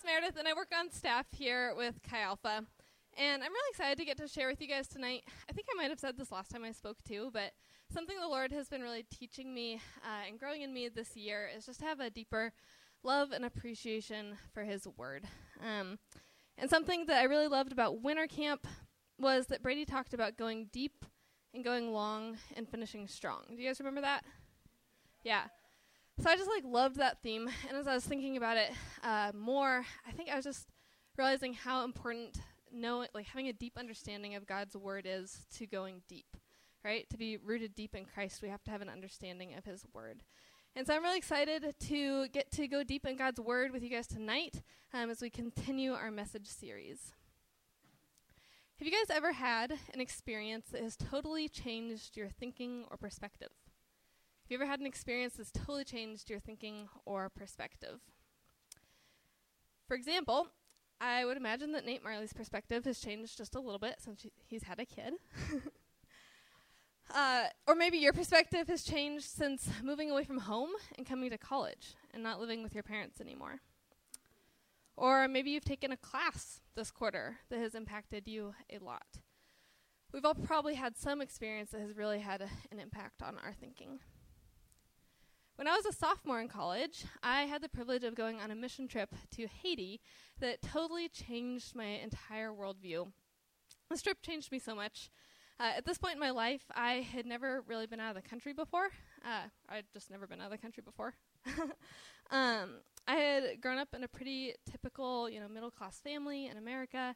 is 0.00 0.06
Meredith, 0.06 0.36
and 0.38 0.48
I 0.48 0.54
work 0.54 0.72
on 0.78 0.90
staff 0.90 1.26
here 1.30 1.74
with 1.76 1.94
Chi 2.08 2.20
Alpha. 2.20 2.64
And 3.18 3.42
I'm 3.42 3.52
really 3.52 3.70
excited 3.70 3.98
to 3.98 4.04
get 4.04 4.16
to 4.18 4.28
share 4.28 4.48
with 4.48 4.62
you 4.62 4.68
guys 4.68 4.88
tonight. 4.88 5.24
I 5.48 5.52
think 5.52 5.66
I 5.70 5.76
might 5.76 5.90
have 5.90 5.98
said 5.98 6.16
this 6.16 6.32
last 6.32 6.50
time 6.50 6.64
I 6.64 6.72
spoke 6.72 6.96
too, 7.06 7.30
but 7.32 7.52
something 7.92 8.16
the 8.18 8.28
Lord 8.28 8.52
has 8.52 8.68
been 8.68 8.82
really 8.82 9.04
teaching 9.10 9.52
me 9.52 9.74
uh, 10.02 10.28
and 10.28 10.38
growing 10.38 10.62
in 10.62 10.72
me 10.72 10.88
this 10.88 11.16
year 11.16 11.50
is 11.54 11.66
just 11.66 11.80
to 11.80 11.86
have 11.86 12.00
a 12.00 12.08
deeper 12.08 12.52
love 13.02 13.32
and 13.32 13.44
appreciation 13.44 14.36
for 14.54 14.62
His 14.62 14.86
Word. 14.96 15.24
Um, 15.60 15.98
and 16.56 16.70
something 16.70 17.06
that 17.06 17.18
I 17.18 17.24
really 17.24 17.48
loved 17.48 17.72
about 17.72 18.02
winter 18.02 18.26
camp 18.26 18.66
was 19.18 19.48
that 19.48 19.62
Brady 19.62 19.84
talked 19.84 20.14
about 20.14 20.38
going 20.38 20.68
deep 20.72 21.04
and 21.52 21.64
going 21.64 21.92
long 21.92 22.38
and 22.56 22.68
finishing 22.68 23.06
strong. 23.06 23.42
Do 23.50 23.56
you 23.62 23.68
guys 23.68 23.80
remember 23.80 24.02
that? 24.02 24.24
Yeah. 25.24 25.42
So 26.20 26.28
I 26.28 26.36
just 26.36 26.50
like 26.50 26.64
loved 26.66 26.96
that 26.96 27.22
theme, 27.22 27.48
and 27.66 27.78
as 27.78 27.86
I 27.86 27.94
was 27.94 28.04
thinking 28.04 28.36
about 28.36 28.58
it 28.58 28.72
uh, 29.02 29.32
more, 29.34 29.86
I 30.06 30.12
think 30.12 30.28
I 30.28 30.36
was 30.36 30.44
just 30.44 30.68
realizing 31.16 31.54
how 31.54 31.82
important 31.82 32.38
knowing, 32.70 33.08
like 33.14 33.24
having 33.24 33.48
a 33.48 33.54
deep 33.54 33.78
understanding 33.78 34.34
of 34.34 34.46
God's 34.46 34.76
word 34.76 35.06
is 35.08 35.46
to 35.56 35.66
going 35.66 36.02
deep, 36.08 36.36
right? 36.84 37.08
To 37.08 37.16
be 37.16 37.38
rooted 37.38 37.74
deep 37.74 37.94
in 37.94 38.04
Christ, 38.04 38.42
we 38.42 38.50
have 38.50 38.62
to 38.64 38.70
have 38.70 38.82
an 38.82 38.90
understanding 38.90 39.54
of 39.54 39.64
His 39.64 39.86
word. 39.94 40.22
And 40.76 40.86
so 40.86 40.94
I'm 40.94 41.02
really 41.02 41.16
excited 41.16 41.74
to 41.88 42.28
get 42.28 42.52
to 42.52 42.68
go 42.68 42.84
deep 42.84 43.06
in 43.06 43.16
God's 43.16 43.40
word 43.40 43.72
with 43.72 43.82
you 43.82 43.88
guys 43.88 44.06
tonight 44.06 44.60
um, 44.92 45.08
as 45.08 45.22
we 45.22 45.30
continue 45.30 45.94
our 45.94 46.10
message 46.10 46.48
series. 46.48 47.14
Have 48.78 48.86
you 48.86 48.92
guys 48.92 49.08
ever 49.08 49.32
had 49.32 49.72
an 49.94 50.02
experience 50.02 50.66
that 50.72 50.82
has 50.82 50.96
totally 50.96 51.48
changed 51.48 52.14
your 52.14 52.28
thinking 52.28 52.84
or 52.90 52.98
perspective? 52.98 53.48
Have 54.50 54.58
you 54.58 54.64
ever 54.64 54.70
had 54.72 54.80
an 54.80 54.86
experience 54.86 55.34
that's 55.34 55.52
totally 55.52 55.84
changed 55.84 56.28
your 56.28 56.40
thinking 56.40 56.88
or 57.04 57.28
perspective? 57.28 58.00
For 59.86 59.94
example, 59.94 60.48
I 61.00 61.24
would 61.24 61.36
imagine 61.36 61.70
that 61.70 61.86
Nate 61.86 62.02
Marley's 62.02 62.32
perspective 62.32 62.84
has 62.84 62.98
changed 62.98 63.38
just 63.38 63.54
a 63.54 63.60
little 63.60 63.78
bit 63.78 64.00
since 64.00 64.26
he's 64.48 64.64
had 64.64 64.80
a 64.80 64.84
kid. 64.84 65.12
uh, 67.14 67.44
or 67.68 67.76
maybe 67.76 67.98
your 67.98 68.12
perspective 68.12 68.66
has 68.66 68.82
changed 68.82 69.26
since 69.26 69.68
moving 69.84 70.10
away 70.10 70.24
from 70.24 70.38
home 70.38 70.70
and 70.98 71.06
coming 71.06 71.30
to 71.30 71.38
college 71.38 71.94
and 72.12 72.20
not 72.20 72.40
living 72.40 72.64
with 72.64 72.74
your 72.74 72.82
parents 72.82 73.20
anymore. 73.20 73.60
Or 74.96 75.28
maybe 75.28 75.52
you've 75.52 75.64
taken 75.64 75.92
a 75.92 75.96
class 75.96 76.60
this 76.74 76.90
quarter 76.90 77.36
that 77.50 77.60
has 77.60 77.76
impacted 77.76 78.26
you 78.26 78.56
a 78.68 78.84
lot. 78.84 79.20
We've 80.12 80.24
all 80.24 80.34
probably 80.34 80.74
had 80.74 80.96
some 80.96 81.20
experience 81.20 81.70
that 81.70 81.82
has 81.82 81.96
really 81.96 82.18
had 82.18 82.40
a, 82.40 82.48
an 82.72 82.80
impact 82.80 83.22
on 83.22 83.38
our 83.44 83.52
thinking. 83.52 84.00
When 85.60 85.68
I 85.68 85.76
was 85.76 85.84
a 85.84 85.92
sophomore 85.92 86.40
in 86.40 86.48
college, 86.48 87.04
I 87.22 87.42
had 87.42 87.60
the 87.60 87.68
privilege 87.68 88.02
of 88.02 88.14
going 88.14 88.40
on 88.40 88.50
a 88.50 88.54
mission 88.54 88.88
trip 88.88 89.14
to 89.32 89.46
Haiti 89.46 90.00
that 90.38 90.62
totally 90.62 91.06
changed 91.10 91.76
my 91.76 91.84
entire 91.84 92.50
worldview. 92.50 93.12
This 93.90 94.00
trip 94.00 94.22
changed 94.22 94.50
me 94.50 94.58
so 94.58 94.74
much. 94.74 95.10
Uh, 95.60 95.72
at 95.76 95.84
this 95.84 95.98
point 95.98 96.14
in 96.14 96.18
my 96.18 96.30
life, 96.30 96.62
I 96.74 97.06
had 97.12 97.26
never 97.26 97.62
really 97.66 97.86
been 97.86 98.00
out 98.00 98.16
of 98.16 98.22
the 98.22 98.26
country 98.26 98.54
before. 98.54 98.86
Uh, 99.22 99.48
I'd 99.68 99.84
just 99.92 100.10
never 100.10 100.26
been 100.26 100.40
out 100.40 100.46
of 100.46 100.52
the 100.52 100.56
country 100.56 100.82
before. 100.82 101.12
um, 102.30 102.80
I 103.06 103.16
had 103.16 103.60
grown 103.60 103.76
up 103.76 103.88
in 103.94 104.02
a 104.02 104.08
pretty 104.08 104.54
typical, 104.64 105.28
you 105.28 105.40
know, 105.40 105.48
middle 105.48 105.70
class 105.70 106.00
family 106.00 106.46
in 106.46 106.56
America. 106.56 107.14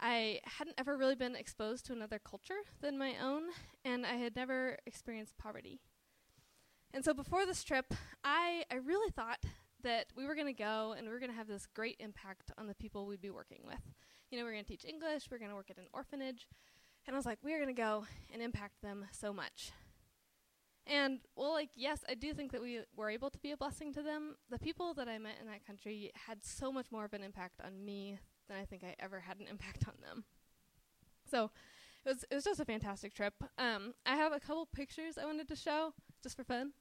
I 0.00 0.38
hadn't 0.44 0.76
ever 0.78 0.96
really 0.96 1.16
been 1.16 1.34
exposed 1.34 1.86
to 1.86 1.94
another 1.94 2.20
culture 2.20 2.62
than 2.80 2.96
my 2.96 3.16
own, 3.20 3.42
and 3.84 4.06
I 4.06 4.14
had 4.14 4.36
never 4.36 4.78
experienced 4.86 5.36
poverty. 5.36 5.80
And 6.94 7.04
so 7.04 7.14
before 7.14 7.46
this 7.46 7.64
trip, 7.64 7.94
I, 8.22 8.64
I 8.70 8.76
really 8.76 9.10
thought 9.10 9.44
that 9.82 10.06
we 10.16 10.26
were 10.26 10.34
going 10.34 10.46
to 10.46 10.52
go 10.52 10.94
and 10.96 11.06
we 11.06 11.12
were 11.12 11.18
going 11.18 11.30
to 11.30 11.36
have 11.36 11.48
this 11.48 11.66
great 11.74 11.96
impact 12.00 12.52
on 12.58 12.66
the 12.66 12.74
people 12.74 13.06
we'd 13.06 13.20
be 13.20 13.30
working 13.30 13.60
with. 13.64 13.80
You 14.30 14.38
know, 14.38 14.44
we 14.44 14.50
are 14.50 14.54
going 14.54 14.64
to 14.64 14.70
teach 14.70 14.84
English, 14.84 15.24
we 15.30 15.36
are 15.36 15.38
going 15.38 15.50
to 15.50 15.56
work 15.56 15.70
at 15.70 15.78
an 15.78 15.88
orphanage. 15.92 16.48
And 17.06 17.16
I 17.16 17.18
was 17.18 17.26
like, 17.26 17.38
we 17.42 17.52
are 17.52 17.58
going 17.58 17.74
to 17.74 17.80
go 17.80 18.06
and 18.32 18.40
impact 18.40 18.80
them 18.82 19.06
so 19.10 19.32
much. 19.32 19.72
And, 20.86 21.20
well, 21.36 21.52
like, 21.52 21.70
yes, 21.74 22.04
I 22.08 22.14
do 22.14 22.32
think 22.32 22.52
that 22.52 22.62
we 22.62 22.80
were 22.96 23.10
able 23.10 23.30
to 23.30 23.38
be 23.38 23.52
a 23.52 23.56
blessing 23.56 23.92
to 23.94 24.02
them. 24.02 24.36
The 24.50 24.58
people 24.58 24.94
that 24.94 25.08
I 25.08 25.18
met 25.18 25.36
in 25.40 25.46
that 25.46 25.66
country 25.66 26.10
had 26.26 26.44
so 26.44 26.72
much 26.72 26.90
more 26.90 27.04
of 27.04 27.12
an 27.12 27.22
impact 27.22 27.60
on 27.64 27.84
me 27.84 28.18
than 28.48 28.58
I 28.58 28.64
think 28.64 28.82
I 28.84 28.96
ever 28.98 29.20
had 29.20 29.38
an 29.38 29.46
impact 29.48 29.84
on 29.86 29.94
them. 30.00 30.24
So, 31.30 31.50
it 32.04 32.08
was 32.08 32.24
it 32.30 32.34
was 32.34 32.44
just 32.44 32.60
a 32.60 32.64
fantastic 32.64 33.14
trip. 33.14 33.34
Um, 33.58 33.94
I 34.04 34.16
have 34.16 34.32
a 34.32 34.40
couple 34.40 34.66
pictures 34.66 35.18
I 35.18 35.26
wanted 35.26 35.48
to 35.48 35.56
show 35.56 35.94
just 36.22 36.36
for 36.36 36.44
fun. 36.44 36.72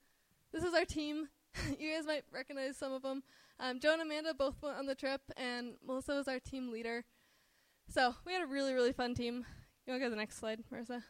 This 0.51 0.63
is 0.63 0.73
our 0.73 0.85
team. 0.85 1.29
you 1.79 1.93
guys 1.93 2.05
might 2.05 2.23
recognize 2.31 2.77
some 2.77 2.93
of 2.93 3.01
them. 3.01 3.23
Um, 3.59 3.79
Joe 3.79 3.93
and 3.93 4.01
Amanda 4.01 4.33
both 4.33 4.61
went 4.61 4.77
on 4.77 4.85
the 4.85 4.95
trip, 4.95 5.21
and 5.37 5.73
Melissa 5.85 6.13
was 6.13 6.27
our 6.27 6.39
team 6.39 6.71
leader. 6.71 7.05
So 7.89 8.15
we 8.25 8.33
had 8.33 8.41
a 8.41 8.47
really, 8.47 8.73
really 8.73 8.93
fun 8.93 9.13
team. 9.13 9.45
You 9.85 9.91
want 9.91 9.99
to 10.01 10.05
go 10.05 10.05
to 10.05 10.09
the 10.11 10.15
next 10.15 10.37
slide, 10.37 10.63
Marissa? 10.73 11.03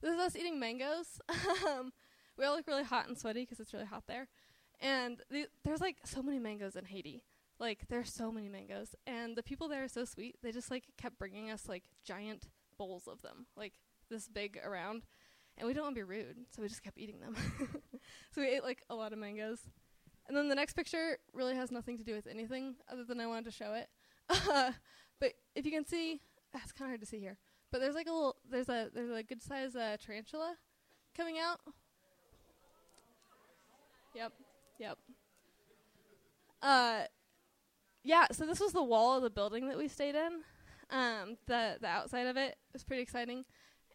This 0.00 0.14
is 0.14 0.20
us 0.20 0.36
eating 0.36 0.58
mangoes. 0.58 1.20
um, 1.68 1.92
we 2.38 2.44
all 2.44 2.56
look 2.56 2.66
really 2.66 2.84
hot 2.84 3.08
and 3.08 3.18
sweaty 3.18 3.42
because 3.42 3.60
it's 3.60 3.74
really 3.74 3.86
hot 3.86 4.04
there. 4.06 4.28
And 4.80 5.20
the, 5.30 5.46
there's 5.64 5.80
like 5.80 5.96
so 6.04 6.22
many 6.22 6.38
mangoes 6.38 6.76
in 6.76 6.86
Haiti. 6.86 7.24
Like 7.58 7.88
there's 7.88 8.10
so 8.10 8.32
many 8.32 8.48
mangoes, 8.48 8.94
and 9.06 9.36
the 9.36 9.42
people 9.42 9.68
there 9.68 9.84
are 9.84 9.88
so 9.88 10.06
sweet. 10.06 10.36
They 10.42 10.50
just 10.50 10.70
like 10.70 10.84
kept 10.96 11.18
bringing 11.18 11.50
us 11.50 11.68
like 11.68 11.82
giant 12.02 12.48
bowls 12.80 13.06
of 13.06 13.20
them, 13.20 13.46
like 13.56 13.74
this 14.08 14.26
big 14.26 14.58
around 14.64 15.02
and 15.60 15.66
we 15.66 15.74
don't 15.74 15.84
want 15.84 15.94
to 15.94 16.00
be 16.00 16.02
rude, 16.02 16.36
so 16.50 16.62
we 16.62 16.68
just 16.68 16.82
kept 16.82 16.98
eating 16.98 17.20
them. 17.20 17.36
so 18.32 18.40
we 18.40 18.48
ate 18.48 18.64
like 18.64 18.82
a 18.88 18.94
lot 18.94 19.12
of 19.12 19.18
mangoes. 19.18 19.60
And 20.26 20.36
then 20.36 20.48
the 20.48 20.54
next 20.54 20.72
picture 20.72 21.18
really 21.34 21.54
has 21.54 21.70
nothing 21.70 21.98
to 21.98 22.04
do 22.04 22.14
with 22.14 22.26
anything 22.26 22.76
other 22.90 23.04
than 23.04 23.20
I 23.20 23.26
wanted 23.26 23.44
to 23.44 23.50
show 23.50 23.74
it. 23.74 23.88
but 25.20 25.32
if 25.54 25.66
you 25.66 25.72
can 25.72 25.84
see, 25.84 26.22
ah, 26.54 26.60
it's 26.62 26.72
kind 26.72 26.86
of 26.86 26.92
hard 26.92 27.00
to 27.00 27.06
see 27.06 27.18
here. 27.18 27.36
But 27.70 27.80
there's 27.80 27.94
like 27.94 28.06
a 28.06 28.12
little, 28.12 28.36
there's 28.50 28.68
a 28.68 28.88
there's 28.92 29.10
a 29.10 29.22
good 29.22 29.42
size 29.42 29.76
uh, 29.76 29.96
tarantula 30.04 30.54
coming 31.16 31.36
out. 31.38 31.60
Yep, 34.14 34.32
yep. 34.78 34.98
Uh, 36.62 37.02
yeah. 38.02 38.26
So 38.32 38.46
this 38.46 38.60
was 38.60 38.72
the 38.72 38.82
wall 38.82 39.16
of 39.16 39.22
the 39.22 39.30
building 39.30 39.68
that 39.68 39.78
we 39.78 39.88
stayed 39.88 40.14
in. 40.14 40.40
Um, 40.90 41.36
the 41.46 41.76
the 41.80 41.86
outside 41.86 42.26
of 42.26 42.36
it 42.36 42.56
was 42.72 42.84
pretty 42.84 43.02
exciting. 43.02 43.44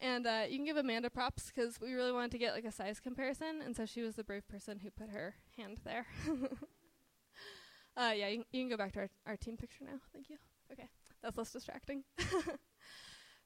And 0.01 0.27
uh, 0.27 0.43
you 0.49 0.57
can 0.57 0.65
give 0.65 0.77
Amanda 0.77 1.09
props 1.09 1.51
because 1.53 1.79
we 1.79 1.93
really 1.93 2.11
wanted 2.11 2.31
to 2.31 2.37
get 2.37 2.53
like 2.53 2.65
a 2.65 2.71
size 2.71 2.99
comparison, 2.99 3.61
and 3.63 3.75
so 3.75 3.85
she 3.85 4.01
was 4.01 4.15
the 4.15 4.23
brave 4.23 4.47
person 4.47 4.79
who 4.79 4.89
put 4.91 5.09
her 5.09 5.35
hand 5.55 5.79
there. 5.85 6.05
uh, 7.97 8.11
yeah, 8.15 8.27
you, 8.27 8.43
you, 8.51 8.61
can 8.61 8.69
go 8.69 8.77
back 8.77 8.91
to 8.93 8.99
our, 8.99 9.09
our 9.25 9.37
team 9.37 9.55
picture 9.55 9.85
now. 9.85 9.99
Thank 10.11 10.29
you. 10.29 10.37
Okay, 10.71 10.89
that's 11.23 11.37
less 11.37 11.51
distracting. 11.51 12.03
but 12.17 12.27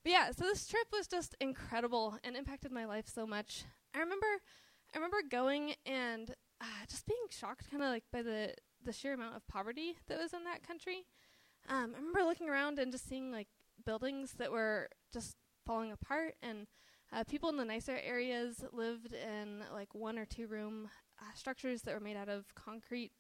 yeah, 0.06 0.32
so 0.32 0.46
this 0.46 0.68
trip 0.68 0.88
was 0.92 1.08
just 1.08 1.36
incredible 1.40 2.18
and 2.24 2.36
impacted 2.36 2.72
my 2.72 2.86
life 2.86 3.08
so 3.08 3.28
much. 3.28 3.66
I 3.94 4.00
remember, 4.00 4.28
I 4.94 4.98
remember 4.98 5.18
going 5.30 5.76
and 5.86 6.34
uh, 6.62 6.86
just 6.90 7.06
being 7.06 7.20
shocked, 7.30 7.70
kind 7.70 7.84
of 7.84 7.90
like 7.90 8.06
by 8.12 8.22
the 8.22 8.54
the 8.84 8.94
sheer 8.94 9.14
amount 9.14 9.36
of 9.36 9.48
poverty 9.48 9.98
that 10.08 10.18
was 10.18 10.34
in 10.34 10.46
that 10.46 10.66
country. 10.66 11.06
Um, 11.70 11.94
I 11.96 12.00
remember 12.00 12.24
looking 12.24 12.50
around 12.50 12.80
and 12.80 12.92
just 12.92 13.08
seeing 13.08 13.32
like 13.32 13.48
buildings 13.86 14.34
that 14.40 14.52
were 14.52 14.90
just 15.14 15.36
falling 15.66 15.92
apart, 15.92 16.36
and 16.42 16.68
uh, 17.14 17.24
people 17.24 17.50
in 17.50 17.58
the 17.58 17.66
nicer 17.66 18.00
areas 18.04 18.64
lived 18.72 19.14
in 19.14 19.64
like 19.72 19.94
one 19.94 20.18
or 20.18 20.26
two 20.26 20.48
room 20.48 20.90
uh, 21.22 21.34
structures 21.36 21.84
that 21.84 21.94
were 21.94 22.00
made 22.00 22.18
out 22.18 22.30
of 22.30 22.54
concrete, 22.56 23.12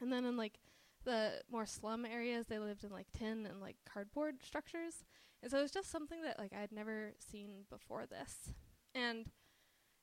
and 0.00 0.12
then 0.12 0.24
in 0.24 0.36
like 0.36 0.58
the 1.04 1.40
more 1.50 1.66
slum 1.66 2.04
areas, 2.04 2.46
they 2.46 2.58
lived 2.58 2.84
in 2.84 2.90
like 2.90 3.10
tin 3.16 3.46
and 3.46 3.60
like 3.60 3.76
cardboard 3.90 4.36
structures. 4.42 5.04
And 5.42 5.50
so 5.50 5.58
it 5.58 5.62
was 5.62 5.72
just 5.72 5.90
something 5.90 6.22
that 6.22 6.38
like 6.38 6.52
I 6.56 6.60
had 6.60 6.72
never 6.72 7.14
seen 7.18 7.64
before 7.68 8.06
this. 8.06 8.54
And 8.94 9.26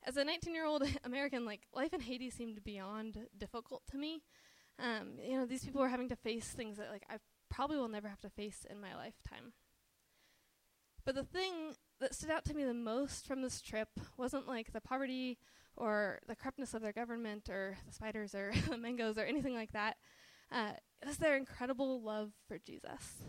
as 0.05 0.17
a 0.17 0.23
19-year-old 0.23 0.83
American, 1.03 1.45
like 1.45 1.61
life 1.73 1.93
in 1.93 2.01
Haiti 2.01 2.29
seemed 2.29 2.63
beyond 2.63 3.27
difficult 3.37 3.83
to 3.91 3.97
me. 3.97 4.23
Um, 4.77 5.13
you 5.21 5.37
know, 5.37 5.45
these 5.45 5.65
people 5.65 5.81
were 5.81 5.89
having 5.89 6.09
to 6.09 6.15
face 6.15 6.47
things 6.47 6.77
that 6.77 6.89
like 6.89 7.03
I 7.09 7.17
probably 7.49 7.77
will 7.77 7.87
never 7.87 8.07
have 8.07 8.21
to 8.21 8.29
face 8.29 8.65
in 8.69 8.81
my 8.81 8.95
lifetime. 8.95 9.53
But 11.05 11.15
the 11.15 11.23
thing 11.23 11.75
that 11.99 12.13
stood 12.13 12.29
out 12.29 12.45
to 12.45 12.53
me 12.53 12.63
the 12.63 12.73
most 12.73 13.25
from 13.25 13.41
this 13.41 13.61
trip 13.61 13.89
wasn't 14.17 14.47
like 14.47 14.73
the 14.73 14.81
poverty 14.81 15.37
or 15.75 16.19
the 16.27 16.35
corruptness 16.35 16.73
of 16.73 16.81
their 16.81 16.93
government 16.93 17.49
or 17.49 17.77
the 17.87 17.93
spiders 17.93 18.35
or 18.35 18.51
the 18.69 18.77
mangoes 18.77 19.17
or 19.17 19.23
anything 19.23 19.55
like 19.55 19.71
that. 19.71 19.97
Uh, 20.51 20.71
it 21.01 21.07
was 21.07 21.17
their 21.17 21.37
incredible 21.37 22.01
love 22.01 22.31
for 22.47 22.57
Jesus. 22.57 23.23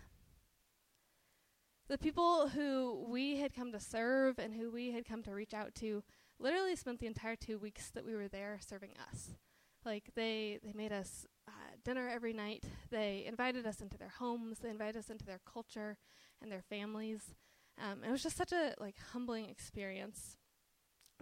The 1.88 1.98
people 1.98 2.48
who 2.48 3.06
we 3.08 3.38
had 3.38 3.54
come 3.54 3.72
to 3.72 3.80
serve 3.80 4.38
and 4.38 4.54
who 4.54 4.70
we 4.70 4.92
had 4.92 5.04
come 5.04 5.22
to 5.24 5.34
reach 5.34 5.54
out 5.54 5.74
to 5.76 6.02
literally 6.38 6.76
spent 6.76 7.00
the 7.00 7.06
entire 7.06 7.36
two 7.36 7.58
weeks 7.58 7.90
that 7.90 8.06
we 8.06 8.14
were 8.14 8.28
there 8.28 8.58
serving 8.60 8.92
us. 9.10 9.30
Like 9.84 10.10
they, 10.14 10.58
they 10.62 10.72
made 10.72 10.92
us 10.92 11.26
dinner 11.84 12.08
every 12.08 12.32
night. 12.32 12.64
They 12.90 13.24
invited 13.26 13.66
us 13.66 13.80
into 13.80 13.98
their 13.98 14.12
homes. 14.18 14.58
They 14.58 14.70
invited 14.70 14.96
us 14.96 15.10
into 15.10 15.24
their 15.24 15.40
culture 15.44 15.96
and 16.42 16.50
their 16.50 16.62
families. 16.62 17.34
Um, 17.78 18.04
it 18.04 18.10
was 18.10 18.22
just 18.22 18.36
such 18.36 18.52
a 18.52 18.74
like 18.78 18.96
humbling 19.12 19.48
experience 19.48 20.36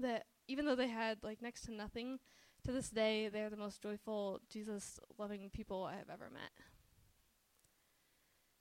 that 0.01 0.25
even 0.47 0.65
though 0.65 0.75
they 0.75 0.89
had 0.89 1.19
like 1.23 1.43
next 1.43 1.63
to 1.63 1.73
nothing, 1.73 2.19
to 2.65 2.73
this 2.73 2.91
day 2.91 3.29
they're 3.29 3.51
the 3.51 3.57
most 3.57 3.83
joyful, 3.83 4.41
Jesus 4.51 4.99
loving 5.19 5.51
people 5.53 5.85
I 5.85 5.97
have 5.97 6.11
ever 6.11 6.31
met. 6.33 6.51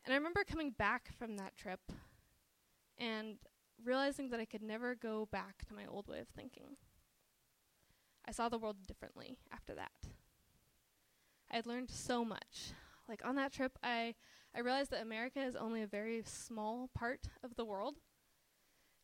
And 0.06 0.14
I 0.14 0.18
remember 0.18 0.44
coming 0.44 0.72
back 0.72 1.12
from 1.18 1.38
that 1.38 1.58
trip 1.58 1.82
and 2.98 3.38
realizing 3.84 4.30
that 4.30 4.40
I 4.40 4.46
could 4.46 4.64
never 4.64 4.96
go 4.96 5.28
back 5.32 5.66
to 5.68 5.74
my 5.74 5.86
old 5.86 6.08
way 6.08 6.20
of 6.20 6.30
thinking. 6.30 6.78
I 8.26 8.32
saw 8.32 8.50
the 8.50 8.58
world 8.58 8.88
differently 8.88 9.38
after 9.52 9.74
that. 9.76 9.92
I 11.52 11.56
had 11.58 11.66
learned 11.66 11.90
so 11.90 12.26
much. 12.26 12.74
Like 13.08 13.26
on 13.26 13.36
that 13.36 13.54
trip, 13.54 13.78
I, 13.84 14.16
I 14.56 14.60
realized 14.60 14.92
that 14.92 15.02
America 15.02 15.42
is 15.42 15.56
only 15.56 15.82
a 15.82 15.88
very 15.88 16.24
small 16.26 16.90
part 16.94 17.28
of 17.44 17.56
the 17.56 17.66
world. 17.66 18.00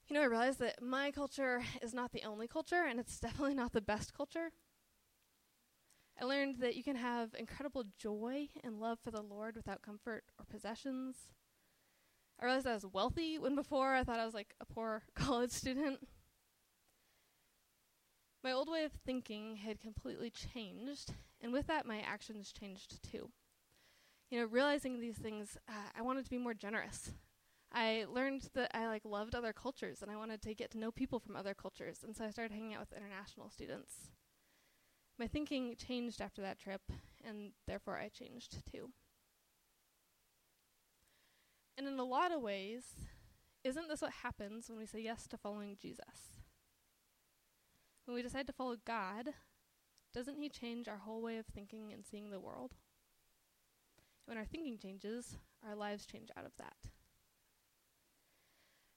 You 0.08 0.16
know, 0.16 0.22
I 0.22 0.26
realized 0.26 0.60
that 0.60 0.82
my 0.82 1.12
culture 1.12 1.64
is 1.82 1.94
not 1.94 2.12
the 2.12 2.24
only 2.24 2.48
culture, 2.48 2.86
and 2.88 3.00
it's 3.00 3.20
definitely 3.22 3.56
not 3.56 3.72
the 3.72 3.82
best 3.82 4.14
culture. 4.14 4.52
I 6.20 6.26
learned 6.26 6.58
that 6.58 6.76
you 6.76 6.84
can 6.84 6.96
have 6.96 7.34
incredible 7.38 7.86
joy 7.98 8.50
and 8.64 8.80
love 8.80 9.00
for 9.00 9.12
the 9.12 9.22
Lord 9.22 9.56
without 9.56 9.82
comfort 9.82 10.26
or 10.38 10.46
possessions. 10.46 11.30
I 12.40 12.46
realized 12.46 12.68
I 12.68 12.74
was 12.74 12.86
wealthy 12.86 13.40
when 13.40 13.56
before 13.56 13.96
I 13.96 14.04
thought 14.04 14.20
I 14.20 14.26
was 14.26 14.34
like 14.34 14.54
a 14.60 14.66
poor 14.66 15.04
college 15.16 15.52
student. 15.52 16.08
My 18.44 18.52
old 18.52 18.70
way 18.70 18.84
of 18.84 18.92
thinking 18.92 19.56
had 19.56 19.80
completely 19.80 20.30
changed, 20.30 21.14
and 21.44 21.52
with 21.52 21.68
that, 21.68 21.86
my 21.86 22.00
actions 22.00 22.54
changed 22.54 23.04
too. 23.04 23.30
You 24.32 24.40
know, 24.40 24.46
realizing 24.46 25.00
these 25.00 25.18
things, 25.18 25.58
uh, 25.68 25.90
I 25.96 26.02
wanted 26.02 26.24
to 26.24 26.30
be 26.30 26.38
more 26.38 26.54
generous. 26.54 27.12
I 27.72 28.06
learned 28.10 28.50
that 28.54 28.72
I 28.74 28.88
like 28.88 29.04
loved 29.04 29.36
other 29.36 29.52
cultures, 29.52 30.02
and 30.02 30.10
I 30.10 30.16
wanted 30.16 30.42
to 30.44 30.56
get 30.56 30.72
to 30.72 30.80
know 30.80 30.92
people 30.92 31.20
from 31.20 31.36
other 31.36 31.54
cultures, 31.54 32.00
and 32.04 32.16
so 32.16 32.24
I 32.24 32.30
started 32.30 32.54
hanging 32.54 32.74
out 32.74 32.80
with 32.80 32.94
international 32.94 33.50
students. 33.50 34.12
My 35.20 35.28
thinking 35.28 35.76
changed 35.76 36.22
after 36.22 36.42
that 36.42 36.60
trip, 36.60 36.82
and 37.24 37.52
therefore 37.68 37.98
I 37.98 38.08
changed 38.08 38.64
too. 38.72 38.92
And 41.78 41.88
in 41.88 42.00
a 42.00 42.04
lot 42.04 42.32
of 42.32 42.42
ways, 42.42 42.84
isn't 43.64 43.90
this 43.90 44.02
what 44.02 44.14
happens 44.24 44.70
when 44.70 44.78
we 44.78 44.86
say 44.86 45.02
yes 45.02 45.28
to 45.28 45.38
following 45.38 45.76
Jesus? 45.80 46.40
When 48.06 48.16
we 48.16 48.22
decide 48.22 48.48
to 48.48 48.54
follow 48.54 48.76
God, 48.86 49.30
doesn't 50.14 50.38
He 50.38 50.50
change 50.50 50.88
our 50.88 50.98
whole 50.98 51.22
way 51.22 51.38
of 51.38 51.46
thinking 51.46 51.92
and 51.92 52.06
seeing 52.06 52.30
the 52.30 52.40
world? 52.40 52.74
When 54.26 54.38
our 54.38 54.46
thinking 54.46 54.78
changes, 54.78 55.38
our 55.68 55.76
lives 55.76 56.06
change 56.06 56.30
out 56.38 56.46
of 56.46 56.56
that. 56.58 56.76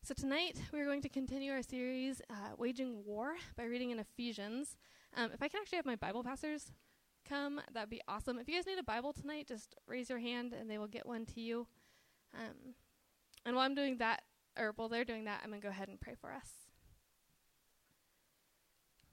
So 0.04 0.14
tonight 0.14 0.60
we're 0.72 0.84
going 0.84 1.02
to 1.02 1.08
continue 1.08 1.50
our 1.50 1.62
series, 1.62 2.22
uh, 2.30 2.54
Waging 2.56 3.04
War, 3.04 3.34
by 3.56 3.64
reading 3.64 3.90
in 3.90 3.98
Ephesians. 3.98 4.76
Um, 5.16 5.30
if 5.34 5.42
I 5.42 5.48
can 5.48 5.60
actually 5.60 5.76
have 5.76 5.86
my 5.86 5.96
Bible 5.96 6.22
passers 6.22 6.70
come, 7.28 7.60
that'd 7.72 7.90
be 7.90 8.02
awesome. 8.06 8.38
If 8.38 8.48
you 8.48 8.54
guys 8.54 8.66
need 8.66 8.78
a 8.78 8.84
Bible 8.84 9.12
tonight, 9.12 9.48
just 9.48 9.74
raise 9.88 10.08
your 10.08 10.20
hand 10.20 10.52
and 10.52 10.70
they 10.70 10.78
will 10.78 10.86
get 10.86 11.06
one 11.06 11.26
to 11.26 11.40
you. 11.40 11.66
Um, 12.34 12.74
and 13.44 13.56
while 13.56 13.64
I'm 13.64 13.74
doing 13.74 13.98
that, 13.98 14.22
or 14.56 14.72
while 14.76 14.88
they're 14.88 15.04
doing 15.04 15.24
that, 15.24 15.40
I'm 15.42 15.50
going 15.50 15.60
to 15.60 15.66
go 15.66 15.70
ahead 15.70 15.88
and 15.88 16.00
pray 16.00 16.14
for 16.20 16.32
us. 16.32 16.65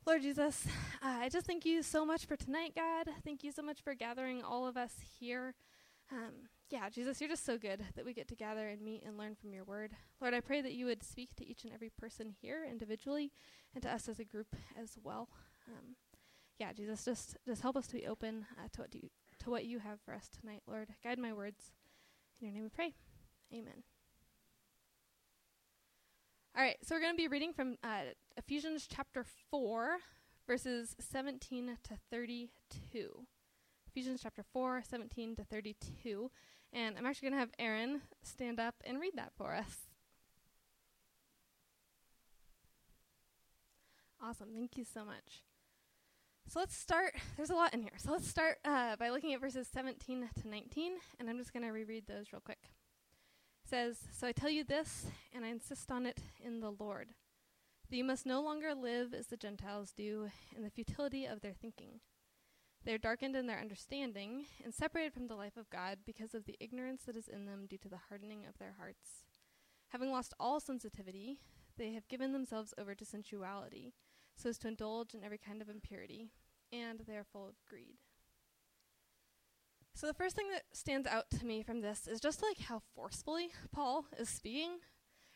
Lord 0.06 0.22
Jesus, 0.22 0.68
uh, 1.02 1.20
I 1.22 1.30
just 1.30 1.46
thank 1.46 1.66
you 1.66 1.82
so 1.82 2.06
much 2.06 2.26
for 2.26 2.36
tonight, 2.36 2.74
God. 2.76 3.08
Thank 3.24 3.42
you 3.42 3.54
so 3.54 3.62
much 3.62 3.82
for 3.82 3.96
gathering 3.96 4.44
all 4.44 4.68
of 4.68 4.76
us 4.76 4.94
here. 5.18 5.54
Um, 6.12 6.50
yeah, 6.70 6.90
Jesus, 6.90 7.22
you're 7.22 7.30
just 7.30 7.46
so 7.46 7.58
good 7.58 7.82
that 7.96 8.04
we 8.04 8.14
get 8.14 8.28
to 8.28 8.36
gather 8.36 8.68
and 8.68 8.82
meet 8.82 9.04
and 9.06 9.18
learn 9.18 9.36
from 9.36 9.54
your 9.54 9.64
word. 9.64 9.92
Lord, 10.20 10.34
I 10.34 10.42
pray 10.42 10.62
that 10.62 10.74
you 10.74 10.88
would 10.88 11.04
speak 11.04 11.36
to 11.38 11.48
each 11.48 11.64
and 11.64 11.74
every 11.74 11.90
person 11.90 12.36
here 12.42 12.66
individually 12.70 13.32
and 13.74 13.82
to 13.84 13.94
us 13.94 14.10
as 14.10 14.20
a 14.20 14.26
group 14.26 14.56
as 14.78 14.98
well. 15.02 15.30
Um, 15.70 15.96
yeah, 16.60 16.74
Jesus, 16.74 17.06
just 17.06 17.38
just 17.48 17.62
help 17.62 17.78
us 17.78 17.88
to 17.88 17.96
be 17.96 18.06
open 18.06 18.46
uh, 18.60 18.68
to 18.74 18.82
what 18.82 18.94
you 18.94 19.10
to 19.40 19.50
what 19.50 19.64
you 19.64 19.80
have 19.80 20.02
for 20.02 20.14
us 20.14 20.28
tonight, 20.28 20.64
Lord. 20.68 20.90
Guide 21.02 21.18
my 21.18 21.32
words. 21.32 21.72
In 22.42 22.48
your 22.48 22.54
name 22.54 22.64
we 22.64 22.70
pray. 22.70 22.94
Amen. 23.54 23.84
All 26.56 26.62
right, 26.62 26.78
so 26.84 26.94
we're 26.94 27.02
going 27.02 27.14
to 27.14 27.18
be 27.18 27.28
reading 27.28 27.52
from 27.52 27.78
uh, 27.84 28.14
Ephesians 28.38 28.88
chapter 28.88 29.26
4, 29.50 29.98
verses 30.46 30.96
17 31.00 31.80
to 31.84 31.98
32. 32.12 33.26
Ephesians 33.88 34.20
chapter 34.22 34.44
4, 34.54 34.84
17 34.88 35.36
to 35.38 35.44
32. 35.46 36.30
And 36.72 36.96
I'm 36.96 37.08
actually 37.08 37.30
going 37.30 37.40
to 37.40 37.40
have 37.40 37.54
Aaron 37.58 38.02
stand 38.22 38.60
up 38.60 38.76
and 38.86 39.02
read 39.02 39.14
that 39.16 39.32
for 39.36 39.56
us. 39.56 39.88
Awesome. 44.22 44.50
Thank 44.54 44.78
you 44.78 44.84
so 44.84 45.04
much. 45.04 45.42
So 46.48 46.60
let's 46.60 46.78
start. 46.78 47.16
There's 47.36 47.50
a 47.50 47.56
lot 47.56 47.74
in 47.74 47.82
here. 47.82 47.98
So 47.98 48.12
let's 48.12 48.28
start 48.28 48.60
uh, 48.64 48.96
by 48.98 49.10
looking 49.10 49.34
at 49.34 49.42
verses 49.42 49.68
17 49.74 50.30
to 50.44 50.48
19, 50.48 50.94
and 51.20 51.32
I'm 51.32 51.40
just 51.40 51.52
going 51.52 51.66
to 51.66 51.72
reread 51.72 52.06
those 52.06 52.32
real 52.32 52.44
quick. 52.46 52.70
Says, 53.68 53.98
So 54.12 54.28
I 54.28 54.32
tell 54.32 54.50
you 54.50 54.64
this, 54.64 55.06
and 55.34 55.46
I 55.46 55.50
insist 55.50 55.92
on 55.92 56.06
it 56.06 56.20
in 56.44 56.60
the 56.60 56.72
Lord, 56.72 57.10
that 57.90 57.96
you 57.96 58.04
must 58.04 58.26
no 58.26 58.42
longer 58.42 58.74
live 58.76 59.14
as 59.14 59.28
the 59.28 59.38
Gentiles 59.38 59.94
do 59.96 60.30
in 60.56 60.64
the 60.64 60.70
futility 60.70 61.26
of 61.26 61.42
their 61.42 61.54
thinking. 61.54 62.02
They 62.86 62.94
are 62.94 62.98
darkened 62.98 63.36
in 63.36 63.48
their 63.48 63.60
understanding 63.60 64.46
and 64.64 64.74
separated 64.74 65.14
from 65.14 65.28
the 65.28 65.36
life 65.36 65.56
of 65.56 65.70
God 65.70 66.00
because 66.06 66.34
of 66.34 66.46
the 66.46 66.58
ignorance 66.60 67.04
that 67.06 67.16
is 67.16 67.30
in 67.30 67.46
them 67.46 67.66
due 67.70 67.78
to 67.78 67.90
the 67.90 68.02
hardening 68.10 68.46
of 68.48 68.58
their 68.58 68.76
hearts. 68.78 69.24
Having 69.90 70.12
lost 70.12 70.34
all 70.40 70.60
sensitivity, 70.60 71.40
they 71.78 71.94
have 71.94 72.08
given 72.10 72.34
themselves 72.34 72.74
over 72.78 72.94
to 72.94 73.06
sensuality, 73.06 73.94
so 74.36 74.50
as 74.50 74.58
to 74.60 74.68
indulge 74.68 75.14
in 75.14 75.24
every 75.24 75.38
kind 75.38 75.62
of 75.62 75.70
impurity, 75.70 76.28
and 76.74 77.02
they 77.08 77.16
are 77.16 77.24
full 77.24 77.48
of 77.48 77.56
greed. 77.70 77.96
So 79.96 80.08
the 80.08 80.14
first 80.14 80.36
thing 80.36 80.50
that 80.52 80.64
stands 80.72 81.08
out 81.08 81.30
to 81.32 81.46
me 81.46 81.62
from 81.62 81.82
this 81.82 82.08
is 82.08 82.20
just 82.20 82.42
like 82.42 82.60
how 82.60 82.82
forcefully 82.96 83.50
Paul 83.72 84.06
is 84.18 84.30
speaking, 84.30 84.80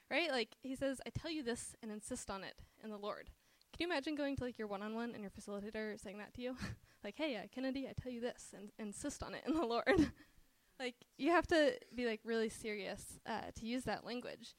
right? 0.10 0.32
Like 0.32 0.56
he 0.62 0.76
says, 0.76 1.00
"I 1.06 1.12
tell 1.12 1.32
you 1.32 1.44
this 1.44 1.76
and 1.82 1.92
insist 1.92 2.30
on 2.30 2.44
it 2.44 2.56
in 2.84 2.90
the 2.90 2.98
Lord." 2.98 3.30
Can 3.78 3.88
you 3.88 3.94
imagine 3.94 4.16
going 4.16 4.36
to 4.38 4.44
like 4.44 4.58
your 4.58 4.68
one-on-one 4.68 5.14
and 5.14 5.22
your 5.22 5.30
facilitator 5.30 6.02
saying 6.02 6.18
that 6.18 6.34
to 6.34 6.42
you? 6.42 6.56
like, 7.04 7.16
hey, 7.16 7.36
uh, 7.36 7.48
Kennedy, 7.54 7.88
I 7.88 7.94
tell 8.02 8.12
you 8.12 8.22
this, 8.22 8.54
and 8.56 8.72
insist 8.80 9.22
on 9.22 9.36
it 9.36 9.44
in 9.46 9.54
the 9.54 9.66
Lord. 9.66 10.12
like, 10.80 10.96
you 11.18 11.30
have 11.32 11.46
to 11.48 11.74
be 11.94 12.08
like 12.08 12.22
really 12.24 12.50
serious 12.50 13.20
uh, 13.28 13.52
to 13.56 13.66
use 13.66 13.84
that 13.84 14.06
language. 14.06 14.56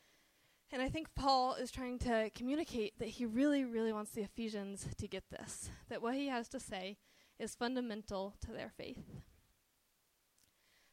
And 0.71 0.83
I 0.83 0.89
think 0.89 1.09
Paul 1.17 1.55
is 1.55 1.71
trying 1.73 1.99
to 2.01 2.31
communicate 2.35 2.99
that 2.99 3.09
he 3.09 3.25
really, 3.25 3.65
really 3.65 3.93
wants 3.93 4.13
the 4.13 4.23
Ephesians 4.23 4.87
to 4.99 5.09
get 5.09 5.25
this, 5.31 5.71
that 5.89 6.03
what 6.03 6.15
he 6.15 6.29
has 6.29 6.47
to 6.51 6.61
say 6.61 6.99
is 7.39 7.55
fundamental 7.55 8.35
to 8.45 8.53
their 8.53 8.71
faith. 8.77 9.03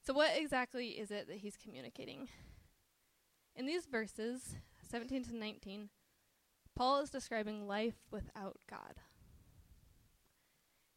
So, 0.06 0.14
what 0.14 0.38
exactly 0.38 0.90
is 0.90 1.10
it 1.10 1.28
that 1.28 1.38
he's 1.38 1.58
communicating? 1.58 2.30
In 3.56 3.66
these 3.66 3.88
verses, 3.88 4.58
17 4.88 5.24
to 5.26 5.36
19, 5.36 5.90
Paul 6.76 7.02
is 7.02 7.10
describing 7.10 7.68
life 7.68 7.96
without 8.12 8.58
God. 8.70 9.00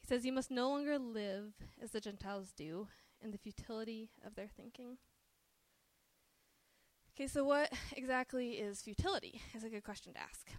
He 0.03 0.09
says, 0.09 0.27
You 0.27 0.33
must 0.33 0.51
no 0.51 0.69
longer 0.69 0.99
live 0.99 1.55
as 1.83 1.93
the 1.93 2.01
Gentiles 2.01 2.53
do 2.55 2.89
in 3.23 3.31
the 3.31 3.39
futility 3.39 4.11
of 4.27 4.35
their 4.35 4.49
thinking. 4.49 4.99
Okay, 7.15 7.29
so 7.29 7.45
what 7.45 7.73
exactly 7.97 8.53
is 8.53 8.83
futility? 8.83 9.41
Is 9.55 9.65
a 9.65 9.71
good 9.71 9.85
question 9.85 10.13
to 10.13 10.21
ask. 10.21 10.51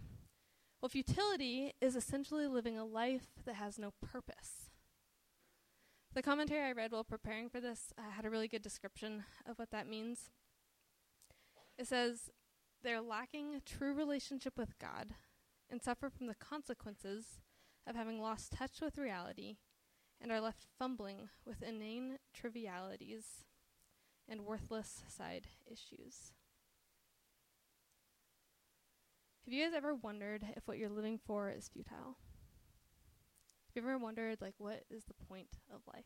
Well, 0.80 0.88
futility 0.88 1.74
is 1.80 1.94
essentially 1.94 2.48
living 2.48 2.76
a 2.76 2.84
life 2.84 3.28
that 3.44 3.54
has 3.54 3.78
no 3.78 3.92
purpose. 4.00 4.69
The 6.12 6.22
commentary 6.22 6.68
I 6.68 6.72
read 6.72 6.90
while 6.90 7.04
preparing 7.04 7.48
for 7.48 7.60
this 7.60 7.92
uh, 7.96 8.10
had 8.10 8.24
a 8.24 8.30
really 8.30 8.48
good 8.48 8.62
description 8.62 9.24
of 9.48 9.58
what 9.58 9.70
that 9.70 9.88
means. 9.88 10.30
It 11.78 11.86
says, 11.86 12.30
they're 12.82 13.00
lacking 13.00 13.62
true 13.64 13.94
relationship 13.94 14.58
with 14.58 14.78
God 14.80 15.14
and 15.70 15.80
suffer 15.80 16.10
from 16.10 16.26
the 16.26 16.34
consequences 16.34 17.40
of 17.86 17.94
having 17.94 18.20
lost 18.20 18.52
touch 18.52 18.80
with 18.80 18.98
reality 18.98 19.58
and 20.20 20.32
are 20.32 20.40
left 20.40 20.66
fumbling 20.78 21.28
with 21.46 21.62
inane 21.62 22.18
trivialities 22.34 23.44
and 24.28 24.44
worthless 24.44 25.02
side 25.08 25.46
issues. 25.66 26.32
Have 29.44 29.54
you 29.54 29.64
guys 29.64 29.74
ever 29.76 29.94
wondered 29.94 30.44
if 30.56 30.66
what 30.66 30.78
you're 30.78 30.88
living 30.88 31.18
for 31.24 31.50
is 31.50 31.68
futile? 31.68 32.16
You 33.80 33.88
ever 33.88 33.96
wondered, 33.96 34.42
like, 34.42 34.56
what 34.58 34.84
is 34.90 35.04
the 35.04 35.14
point 35.14 35.56
of 35.74 35.80
life? 35.90 36.04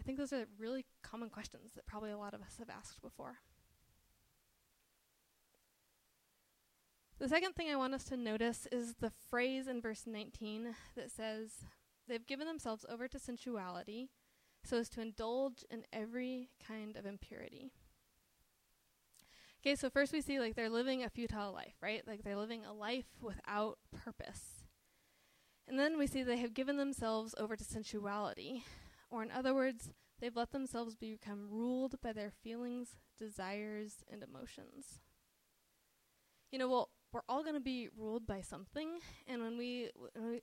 I 0.00 0.02
think 0.02 0.18
those 0.18 0.32
are 0.32 0.46
really 0.58 0.84
common 1.00 1.30
questions 1.30 1.70
that 1.76 1.86
probably 1.86 2.10
a 2.10 2.18
lot 2.18 2.34
of 2.34 2.40
us 2.40 2.56
have 2.58 2.68
asked 2.68 3.00
before. 3.00 3.36
The 7.20 7.28
second 7.28 7.52
thing 7.52 7.70
I 7.70 7.76
want 7.76 7.94
us 7.94 8.02
to 8.06 8.16
notice 8.16 8.66
is 8.72 8.96
the 8.96 9.12
phrase 9.30 9.68
in 9.68 9.80
verse 9.80 10.08
19 10.08 10.74
that 10.96 11.12
says, 11.12 11.66
They've 12.08 12.26
given 12.26 12.48
themselves 12.48 12.84
over 12.88 13.06
to 13.06 13.18
sensuality 13.20 14.10
so 14.64 14.78
as 14.78 14.88
to 14.90 15.02
indulge 15.02 15.64
in 15.70 15.84
every 15.92 16.48
kind 16.66 16.96
of 16.96 17.06
impurity. 17.06 17.70
Okay, 19.62 19.76
so 19.76 19.88
first 19.88 20.12
we 20.12 20.20
see 20.20 20.40
like 20.40 20.56
they're 20.56 20.68
living 20.68 21.04
a 21.04 21.10
futile 21.10 21.52
life, 21.52 21.76
right? 21.80 22.02
Like 22.08 22.24
they're 22.24 22.36
living 22.36 22.64
a 22.64 22.72
life 22.72 23.06
without 23.22 23.78
purpose. 24.04 24.53
And 25.66 25.78
then 25.78 25.98
we 25.98 26.06
see 26.06 26.22
they 26.22 26.38
have 26.38 26.54
given 26.54 26.76
themselves 26.76 27.34
over 27.38 27.56
to 27.56 27.64
sensuality, 27.64 28.64
or 29.10 29.22
in 29.22 29.30
other 29.30 29.54
words, 29.54 29.92
they've 30.20 30.36
let 30.36 30.52
themselves 30.52 30.94
become 30.94 31.48
ruled 31.50 32.00
by 32.02 32.12
their 32.12 32.30
feelings, 32.30 32.96
desires, 33.18 34.04
and 34.10 34.22
emotions. 34.22 35.00
You 36.52 36.58
know, 36.58 36.68
well, 36.68 36.90
we're 37.12 37.22
all 37.28 37.42
going 37.42 37.54
to 37.54 37.60
be 37.60 37.88
ruled 37.96 38.26
by 38.26 38.40
something, 38.40 38.98
and 39.26 39.42
when 39.42 39.56
we, 39.56 39.90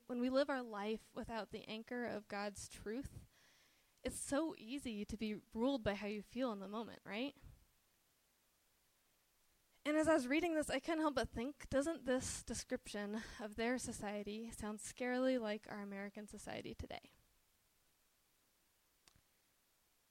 when 0.07 0.19
we 0.19 0.29
live 0.29 0.49
our 0.49 0.63
life 0.63 1.01
without 1.13 1.51
the 1.51 1.67
anchor 1.67 2.05
of 2.05 2.27
God's 2.27 2.67
truth, 2.67 3.19
it's 4.03 4.19
so 4.19 4.55
easy 4.57 5.05
to 5.05 5.17
be 5.17 5.35
ruled 5.53 5.83
by 5.83 5.93
how 5.93 6.07
you 6.07 6.23
feel 6.23 6.51
in 6.51 6.59
the 6.59 6.67
moment, 6.67 6.99
right? 7.05 7.35
And 9.83 9.97
as 9.97 10.07
I 10.07 10.13
was 10.13 10.27
reading 10.27 10.53
this, 10.53 10.69
I 10.69 10.79
couldn't 10.79 11.01
help 11.01 11.15
but 11.15 11.29
think 11.29 11.67
doesn't 11.71 12.05
this 12.05 12.43
description 12.43 13.21
of 13.43 13.55
their 13.55 13.79
society 13.79 14.51
sound 14.55 14.79
scarily 14.79 15.39
like 15.39 15.63
our 15.69 15.81
American 15.81 16.27
society 16.27 16.75
today? 16.77 17.09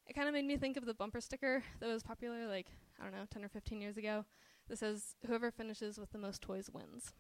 It 0.06 0.14
kind 0.14 0.26
of 0.26 0.34
made 0.34 0.44
me 0.44 0.56
think 0.56 0.76
of 0.76 0.86
the 0.86 0.94
bumper 0.94 1.20
sticker 1.20 1.62
that 1.78 1.86
was 1.86 2.02
popular, 2.02 2.48
like, 2.48 2.66
I 2.98 3.04
don't 3.04 3.12
know, 3.12 3.26
10 3.30 3.44
or 3.44 3.48
15 3.48 3.80
years 3.80 3.96
ago, 3.96 4.24
that 4.68 4.78
says, 4.78 5.14
Whoever 5.24 5.52
finishes 5.52 5.98
with 6.00 6.10
the 6.10 6.18
most 6.18 6.42
toys 6.42 6.68
wins. 6.68 7.12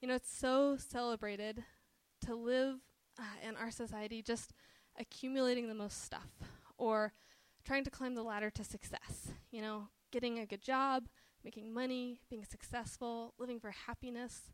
You 0.00 0.06
know, 0.06 0.14
it's 0.14 0.32
so 0.32 0.76
celebrated 0.76 1.64
to 2.24 2.36
live 2.36 2.76
uh, 3.18 3.48
in 3.48 3.56
our 3.56 3.72
society 3.72 4.22
just 4.22 4.52
accumulating 4.96 5.66
the 5.66 5.74
most 5.74 6.04
stuff 6.04 6.28
or 6.78 7.12
trying 7.64 7.82
to 7.82 7.90
climb 7.90 8.14
the 8.14 8.22
ladder 8.22 8.50
to 8.50 8.62
success. 8.62 9.32
You 9.50 9.62
know, 9.62 9.88
getting 10.12 10.38
a 10.38 10.46
good 10.46 10.62
job, 10.62 11.04
making 11.44 11.72
money, 11.72 12.20
being 12.28 12.44
successful, 12.44 13.34
living 13.38 13.60
for 13.60 13.70
happiness. 13.70 14.52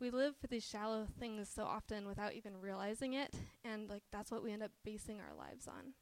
We 0.00 0.10
live 0.10 0.36
for 0.40 0.46
these 0.46 0.64
shallow 0.64 1.06
things 1.18 1.48
so 1.48 1.64
often 1.64 2.08
without 2.08 2.32
even 2.32 2.60
realizing 2.60 3.12
it, 3.12 3.34
and 3.64 3.88
like 3.88 4.02
that's 4.10 4.30
what 4.30 4.42
we 4.42 4.52
end 4.52 4.62
up 4.62 4.70
basing 4.84 5.20
our 5.20 5.36
lives 5.36 5.68
on. 5.68 5.94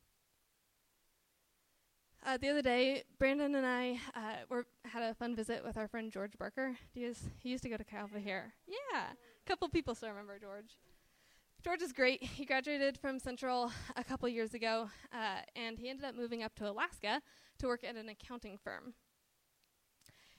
Uh, 2.25 2.37
the 2.37 2.49
other 2.49 2.63
day, 2.63 3.05
Brandon 3.19 3.55
and 3.55 3.67
I 3.67 4.01
uh, 4.15 4.45
were 4.49 4.67
had 4.85 5.03
a 5.03 5.15
fun 5.15 5.37
visit 5.37 5.65
with 5.65 5.77
our 5.77 5.89
friend 5.89 6.11
George 6.13 6.37
Barker. 6.39 6.77
He, 6.93 7.05
is, 7.05 7.23
he 7.39 7.49
used 7.49 7.63
to 7.63 7.69
go 7.69 7.77
to 7.77 7.85
Chi 7.85 7.97
Alpha 7.97 8.19
here. 8.19 8.55
Yeah, 8.67 9.13
a 9.13 9.49
couple 9.49 9.69
people 9.69 9.95
still 9.95 10.11
remember 10.11 10.39
George. 10.39 10.77
George 11.65 11.83
is 11.83 11.93
great. 11.93 12.23
He 12.23 12.45
graduated 12.45 12.99
from 12.99 13.19
Central 13.19 13.73
a 13.97 14.05
couple 14.05 14.29
years 14.29 14.55
ago, 14.55 14.89
uh, 15.13 15.41
and 15.57 15.77
he 15.79 15.89
ended 15.89 16.05
up 16.05 16.15
moving 16.15 16.43
up 16.43 16.55
to 16.57 16.71
Alaska 16.71 17.21
to 17.59 17.67
work 17.67 17.83
at 17.83 17.97
an 17.97 18.09
accounting 18.09 18.57
firm. 18.57 18.95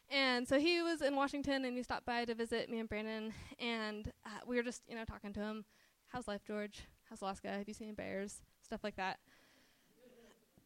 And 0.09 0.47
so 0.47 0.59
he 0.59 0.81
was 0.81 1.01
in 1.01 1.15
Washington, 1.15 1.65
and 1.65 1.75
he 1.75 1.83
stopped 1.83 2.05
by 2.05 2.23
to 2.25 2.33
visit 2.33 2.69
me 2.69 2.79
and 2.79 2.87
Brandon, 2.87 3.33
and 3.59 4.11
uh, 4.25 4.39
we 4.47 4.55
were 4.55 4.63
just, 4.63 4.81
you 4.87 4.95
know, 4.95 5.03
talking 5.03 5.33
to 5.33 5.41
him. 5.41 5.65
How's 6.07 6.27
life, 6.27 6.41
George? 6.47 6.87
How's 7.09 7.21
Alaska? 7.21 7.49
Have 7.49 7.67
you 7.67 7.73
seen 7.73 7.93
bears? 7.93 8.41
Stuff 8.63 8.83
like 8.83 8.95
that. 8.95 9.19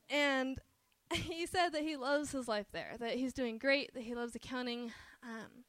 and 0.09 0.59
he 1.13 1.47
said 1.47 1.69
that 1.69 1.81
he 1.81 1.97
loves 1.97 2.31
his 2.31 2.47
life 2.47 2.67
there, 2.71 2.93
that 2.99 3.15
he's 3.15 3.33
doing 3.33 3.57
great, 3.57 3.93
that 3.95 4.03
he 4.03 4.13
loves 4.13 4.35
accounting. 4.35 4.93
Um, 5.23 5.65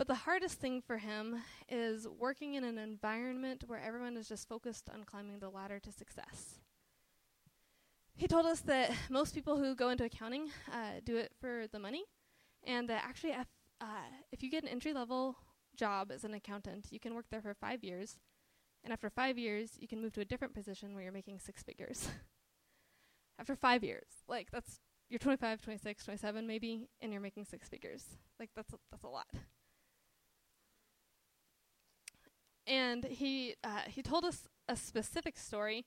but 0.00 0.08
the 0.08 0.14
hardest 0.14 0.58
thing 0.58 0.80
for 0.80 0.96
him 0.96 1.42
is 1.68 2.08
working 2.08 2.54
in 2.54 2.64
an 2.64 2.78
environment 2.78 3.64
where 3.66 3.78
everyone 3.78 4.16
is 4.16 4.26
just 4.26 4.48
focused 4.48 4.88
on 4.88 5.04
climbing 5.04 5.40
the 5.40 5.50
ladder 5.50 5.78
to 5.78 5.92
success. 5.92 6.58
He 8.16 8.26
told 8.26 8.46
us 8.46 8.60
that 8.60 8.92
most 9.10 9.34
people 9.34 9.58
who 9.58 9.74
go 9.74 9.90
into 9.90 10.04
accounting 10.04 10.48
uh, 10.72 11.00
do 11.04 11.18
it 11.18 11.32
for 11.38 11.66
the 11.70 11.78
money, 11.78 12.04
and 12.64 12.88
that 12.88 13.04
actually, 13.06 13.32
if, 13.32 13.46
uh, 13.82 14.08
if 14.32 14.42
you 14.42 14.50
get 14.50 14.62
an 14.62 14.70
entry 14.70 14.94
level 14.94 15.36
job 15.76 16.10
as 16.10 16.24
an 16.24 16.32
accountant, 16.32 16.86
you 16.90 16.98
can 16.98 17.14
work 17.14 17.26
there 17.30 17.42
for 17.42 17.52
five 17.52 17.84
years, 17.84 18.20
and 18.82 18.94
after 18.94 19.10
five 19.10 19.36
years, 19.36 19.72
you 19.78 19.86
can 19.86 20.00
move 20.00 20.14
to 20.14 20.22
a 20.22 20.24
different 20.24 20.54
position 20.54 20.94
where 20.94 21.02
you're 21.02 21.12
making 21.12 21.40
six 21.40 21.62
figures. 21.62 22.08
after 23.38 23.54
five 23.54 23.84
years, 23.84 24.06
like 24.26 24.50
that's 24.50 24.80
you're 25.10 25.18
25, 25.18 25.60
26, 25.60 26.04
27 26.04 26.46
maybe, 26.46 26.88
and 27.02 27.12
you're 27.12 27.20
making 27.20 27.44
six 27.44 27.68
figures. 27.68 28.06
Like 28.38 28.48
that's 28.56 28.72
a, 28.72 28.76
that's 28.90 29.04
a 29.04 29.08
lot. 29.08 29.26
And 32.70 33.04
he 33.04 33.56
uh, 33.64 33.80
he 33.88 34.00
told 34.00 34.24
us 34.24 34.48
a 34.68 34.76
specific 34.76 35.36
story 35.36 35.84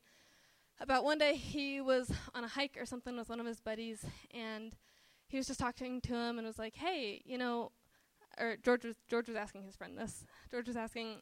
about 0.79 1.05
one 1.05 1.17
day 1.17 1.35
he 1.35 1.79
was 1.79 2.11
on 2.35 2.43
a 2.43 2.47
hike 2.47 2.77
or 2.79 2.85
something 2.85 3.15
with 3.15 3.29
one 3.29 3.39
of 3.39 3.45
his 3.45 3.61
buddies, 3.61 4.05
and 4.31 4.75
he 5.27 5.37
was 5.37 5.47
just 5.47 5.61
talking 5.61 6.01
to 6.01 6.13
him 6.13 6.37
and 6.37 6.45
was 6.45 6.59
like, 6.59 6.75
"Hey, 6.75 7.21
you 7.25 7.37
know," 7.37 7.71
or 8.37 8.57
George 8.57 8.83
was 8.83 8.97
George 9.07 9.29
was 9.29 9.37
asking 9.37 9.63
his 9.63 9.77
friend 9.77 9.97
this. 9.97 10.25
George 10.51 10.67
was 10.67 10.75
asking, 10.75 11.21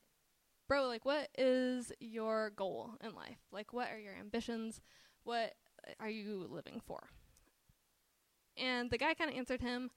"Bro, 0.68 0.88
like, 0.88 1.06
what 1.06 1.30
is 1.38 1.92
your 2.00 2.50
goal 2.50 2.96
in 3.00 3.14
life? 3.14 3.40
Like, 3.52 3.72
what 3.72 3.92
are 3.92 4.00
your 4.00 4.16
ambitions? 4.16 4.82
What 5.24 5.54
are 6.00 6.10
you 6.10 6.48
living 6.50 6.82
for?" 6.84 7.10
And 8.58 8.90
the 8.90 8.98
guy 8.98 9.14
kind 9.14 9.30
of 9.30 9.38
answered 9.38 9.62
him 9.62 9.92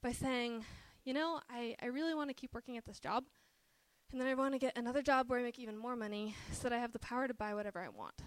by 0.00 0.12
saying, 0.12 0.64
"You 1.04 1.12
know, 1.12 1.42
I 1.50 1.76
I 1.82 1.86
really 1.86 2.14
want 2.14 2.30
to 2.30 2.34
keep 2.34 2.54
working 2.54 2.78
at 2.78 2.86
this 2.86 2.98
job." 2.98 3.24
And 4.10 4.20
then 4.20 4.28
I 4.28 4.34
want 4.34 4.54
to 4.54 4.58
get 4.58 4.76
another 4.76 5.02
job 5.02 5.28
where 5.28 5.40
I 5.40 5.42
make 5.42 5.58
even 5.58 5.76
more 5.76 5.96
money 5.96 6.36
so 6.52 6.68
that 6.68 6.72
I 6.72 6.78
have 6.78 6.92
the 6.92 6.98
power 6.98 7.26
to 7.26 7.34
buy 7.34 7.54
whatever 7.54 7.80
I 7.80 7.88
want. 7.88 8.22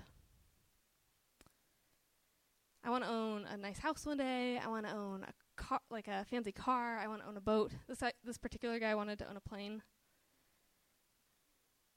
I 2.83 2.89
want 2.89 3.03
to 3.03 3.09
own 3.09 3.45
a 3.45 3.57
nice 3.57 3.79
house 3.79 4.05
one 4.05 4.17
day. 4.17 4.57
I 4.57 4.67
want 4.67 4.87
to 4.87 4.93
own 4.93 5.23
a 5.23 5.61
car, 5.61 5.81
like 5.89 6.07
a 6.07 6.25
fancy 6.29 6.53
car. 6.53 6.97
I 6.97 7.07
want 7.07 7.21
to 7.21 7.27
own 7.27 7.35
a 7.35 7.41
boat. 7.41 7.71
This 7.87 8.01
uh, 8.01 8.11
this 8.23 8.37
particular 8.37 8.79
guy 8.79 8.95
wanted 8.95 9.19
to 9.19 9.29
own 9.29 9.35
a 9.35 9.41
plane. 9.41 9.81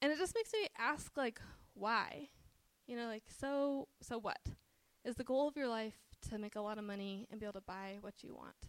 And 0.02 0.10
it 0.10 0.18
just 0.18 0.34
makes 0.34 0.52
me 0.52 0.66
ask 0.78 1.16
like 1.16 1.40
why? 1.75 2.30
You 2.88 2.96
know, 2.96 3.06
like 3.06 3.25
so 3.28 3.87
so 4.02 4.18
what? 4.18 4.40
Is 5.04 5.14
the 5.14 5.25
goal 5.25 5.46
of 5.46 5.56
your 5.56 5.68
life 5.68 5.94
to 6.28 6.38
make 6.38 6.56
a 6.56 6.60
lot 6.60 6.76
of 6.76 6.84
money 6.84 7.26
and 7.30 7.38
be 7.38 7.46
able 7.46 7.60
to 7.60 7.66
buy 7.66 7.99
what 8.00 8.22
you 8.22 8.34
want? 8.34 8.66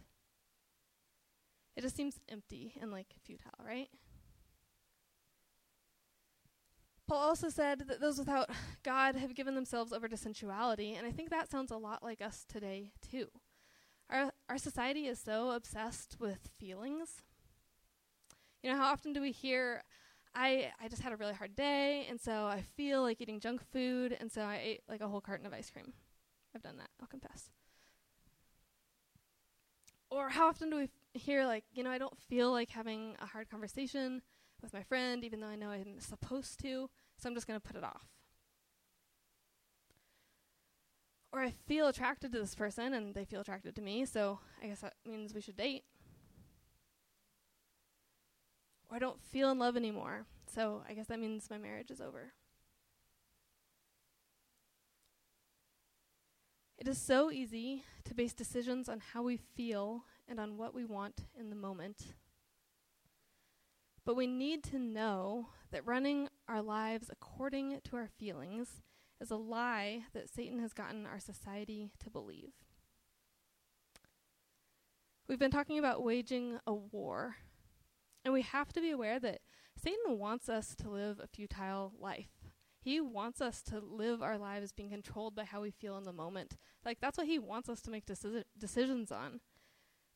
It 1.76 1.80
just 1.80 1.96
seems 1.96 2.20
empty 2.28 2.74
and 2.80 2.92
like 2.92 3.14
futile, 3.24 3.50
right? 3.66 3.88
Paul 7.08 7.18
also 7.18 7.48
said 7.48 7.80
that 7.88 8.00
those 8.00 8.18
without 8.18 8.48
God 8.82 9.16
have 9.16 9.34
given 9.34 9.54
themselves 9.54 9.92
over 9.92 10.08
to 10.08 10.16
sensuality, 10.16 10.94
and 10.94 11.06
I 11.06 11.10
think 11.10 11.30
that 11.30 11.50
sounds 11.50 11.70
a 11.70 11.76
lot 11.76 12.02
like 12.02 12.22
us 12.22 12.44
today, 12.48 12.92
too. 13.10 13.26
Our, 14.08 14.32
our 14.48 14.58
society 14.58 15.06
is 15.06 15.18
so 15.20 15.50
obsessed 15.50 16.16
with 16.20 16.50
feelings. 16.58 17.22
You 18.62 18.70
know, 18.70 18.76
how 18.78 18.92
often 18.92 19.12
do 19.12 19.20
we 19.20 19.32
hear, 19.32 19.82
I, 20.34 20.70
I 20.80 20.88
just 20.88 21.02
had 21.02 21.12
a 21.12 21.16
really 21.16 21.34
hard 21.34 21.56
day, 21.56 22.06
and 22.08 22.20
so 22.20 22.46
I 22.46 22.62
feel 22.76 23.02
like 23.02 23.20
eating 23.20 23.40
junk 23.40 23.62
food, 23.72 24.16
and 24.18 24.30
so 24.30 24.42
I 24.42 24.60
ate 24.62 24.82
like 24.88 25.00
a 25.00 25.08
whole 25.08 25.20
carton 25.20 25.46
of 25.46 25.52
ice 25.52 25.70
cream. 25.70 25.92
I've 26.54 26.62
done 26.62 26.76
that, 26.78 26.90
I'll 27.00 27.08
confess. 27.08 27.50
Or 30.10 30.28
how 30.28 30.46
often 30.48 30.70
do 30.70 30.76
we 30.76 30.82
f- 30.84 30.90
hear, 31.14 31.46
like, 31.46 31.64
you 31.72 31.82
know, 31.82 31.90
I 31.90 31.98
don't 31.98 32.18
feel 32.18 32.52
like 32.52 32.70
having 32.70 33.16
a 33.20 33.26
hard 33.26 33.48
conversation, 33.50 34.22
with 34.62 34.72
my 34.72 34.82
friend, 34.82 35.24
even 35.24 35.40
though 35.40 35.48
I 35.48 35.56
know 35.56 35.70
I'm 35.70 35.98
supposed 35.98 36.60
to, 36.62 36.88
so 37.18 37.28
I'm 37.28 37.34
just 37.34 37.46
going 37.46 37.60
to 37.60 37.66
put 37.66 37.76
it 37.76 37.84
off. 37.84 38.06
Or 41.32 41.40
I 41.40 41.50
feel 41.50 41.88
attracted 41.88 42.32
to 42.32 42.40
this 42.40 42.54
person 42.54 42.92
and 42.92 43.14
they 43.14 43.24
feel 43.24 43.40
attracted 43.40 43.74
to 43.76 43.82
me, 43.82 44.04
so 44.04 44.38
I 44.62 44.66
guess 44.66 44.80
that 44.80 44.94
means 45.06 45.34
we 45.34 45.40
should 45.40 45.56
date. 45.56 45.84
Or 48.90 48.96
I 48.96 48.98
don't 48.98 49.22
feel 49.22 49.50
in 49.50 49.58
love 49.58 49.76
anymore, 49.76 50.26
so 50.46 50.82
I 50.88 50.92
guess 50.92 51.06
that 51.06 51.18
means 51.18 51.48
my 51.50 51.58
marriage 51.58 51.90
is 51.90 52.00
over. 52.00 52.32
It 56.76 56.88
is 56.88 56.98
so 56.98 57.30
easy 57.30 57.84
to 58.04 58.14
base 58.14 58.34
decisions 58.34 58.88
on 58.88 59.00
how 59.12 59.22
we 59.22 59.36
feel 59.36 60.04
and 60.28 60.38
on 60.40 60.56
what 60.56 60.74
we 60.74 60.84
want 60.84 61.24
in 61.38 61.48
the 61.48 61.56
moment 61.56 62.14
but 64.04 64.16
we 64.16 64.26
need 64.26 64.62
to 64.64 64.78
know 64.78 65.48
that 65.70 65.86
running 65.86 66.28
our 66.48 66.62
lives 66.62 67.10
according 67.10 67.80
to 67.84 67.96
our 67.96 68.08
feelings 68.18 68.82
is 69.20 69.30
a 69.30 69.36
lie 69.36 70.02
that 70.12 70.28
Satan 70.28 70.58
has 70.58 70.72
gotten 70.72 71.06
our 71.06 71.20
society 71.20 71.92
to 72.00 72.10
believe. 72.10 72.52
We've 75.28 75.38
been 75.38 75.50
talking 75.50 75.78
about 75.78 76.02
waging 76.02 76.58
a 76.66 76.74
war, 76.74 77.36
and 78.24 78.34
we 78.34 78.42
have 78.42 78.72
to 78.72 78.80
be 78.80 78.90
aware 78.90 79.20
that 79.20 79.40
Satan 79.80 80.18
wants 80.18 80.48
us 80.48 80.74
to 80.76 80.90
live 80.90 81.20
a 81.20 81.28
futile 81.28 81.92
life. 81.98 82.28
He 82.80 83.00
wants 83.00 83.40
us 83.40 83.62
to 83.62 83.78
live 83.78 84.22
our 84.22 84.36
lives 84.36 84.72
being 84.72 84.90
controlled 84.90 85.36
by 85.36 85.44
how 85.44 85.62
we 85.62 85.70
feel 85.70 85.96
in 85.96 86.04
the 86.04 86.12
moment. 86.12 86.56
Like, 86.84 86.98
that's 87.00 87.16
what 87.16 87.28
he 87.28 87.38
wants 87.38 87.68
us 87.68 87.80
to 87.82 87.90
make 87.90 88.06
deci- 88.06 88.42
decisions 88.58 89.12
on. 89.12 89.40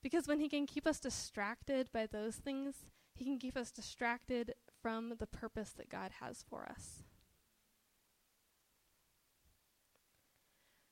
Because 0.02 0.26
when 0.26 0.40
he 0.40 0.48
can 0.48 0.66
keep 0.66 0.86
us 0.86 0.98
distracted 0.98 1.90
by 1.92 2.06
those 2.06 2.36
things, 2.36 2.86
he 3.16 3.24
can 3.24 3.38
keep 3.38 3.56
us 3.56 3.70
distracted 3.70 4.54
from 4.82 5.14
the 5.18 5.26
purpose 5.26 5.70
that 5.70 5.88
God 5.88 6.12
has 6.20 6.44
for 6.48 6.68
us. 6.68 7.02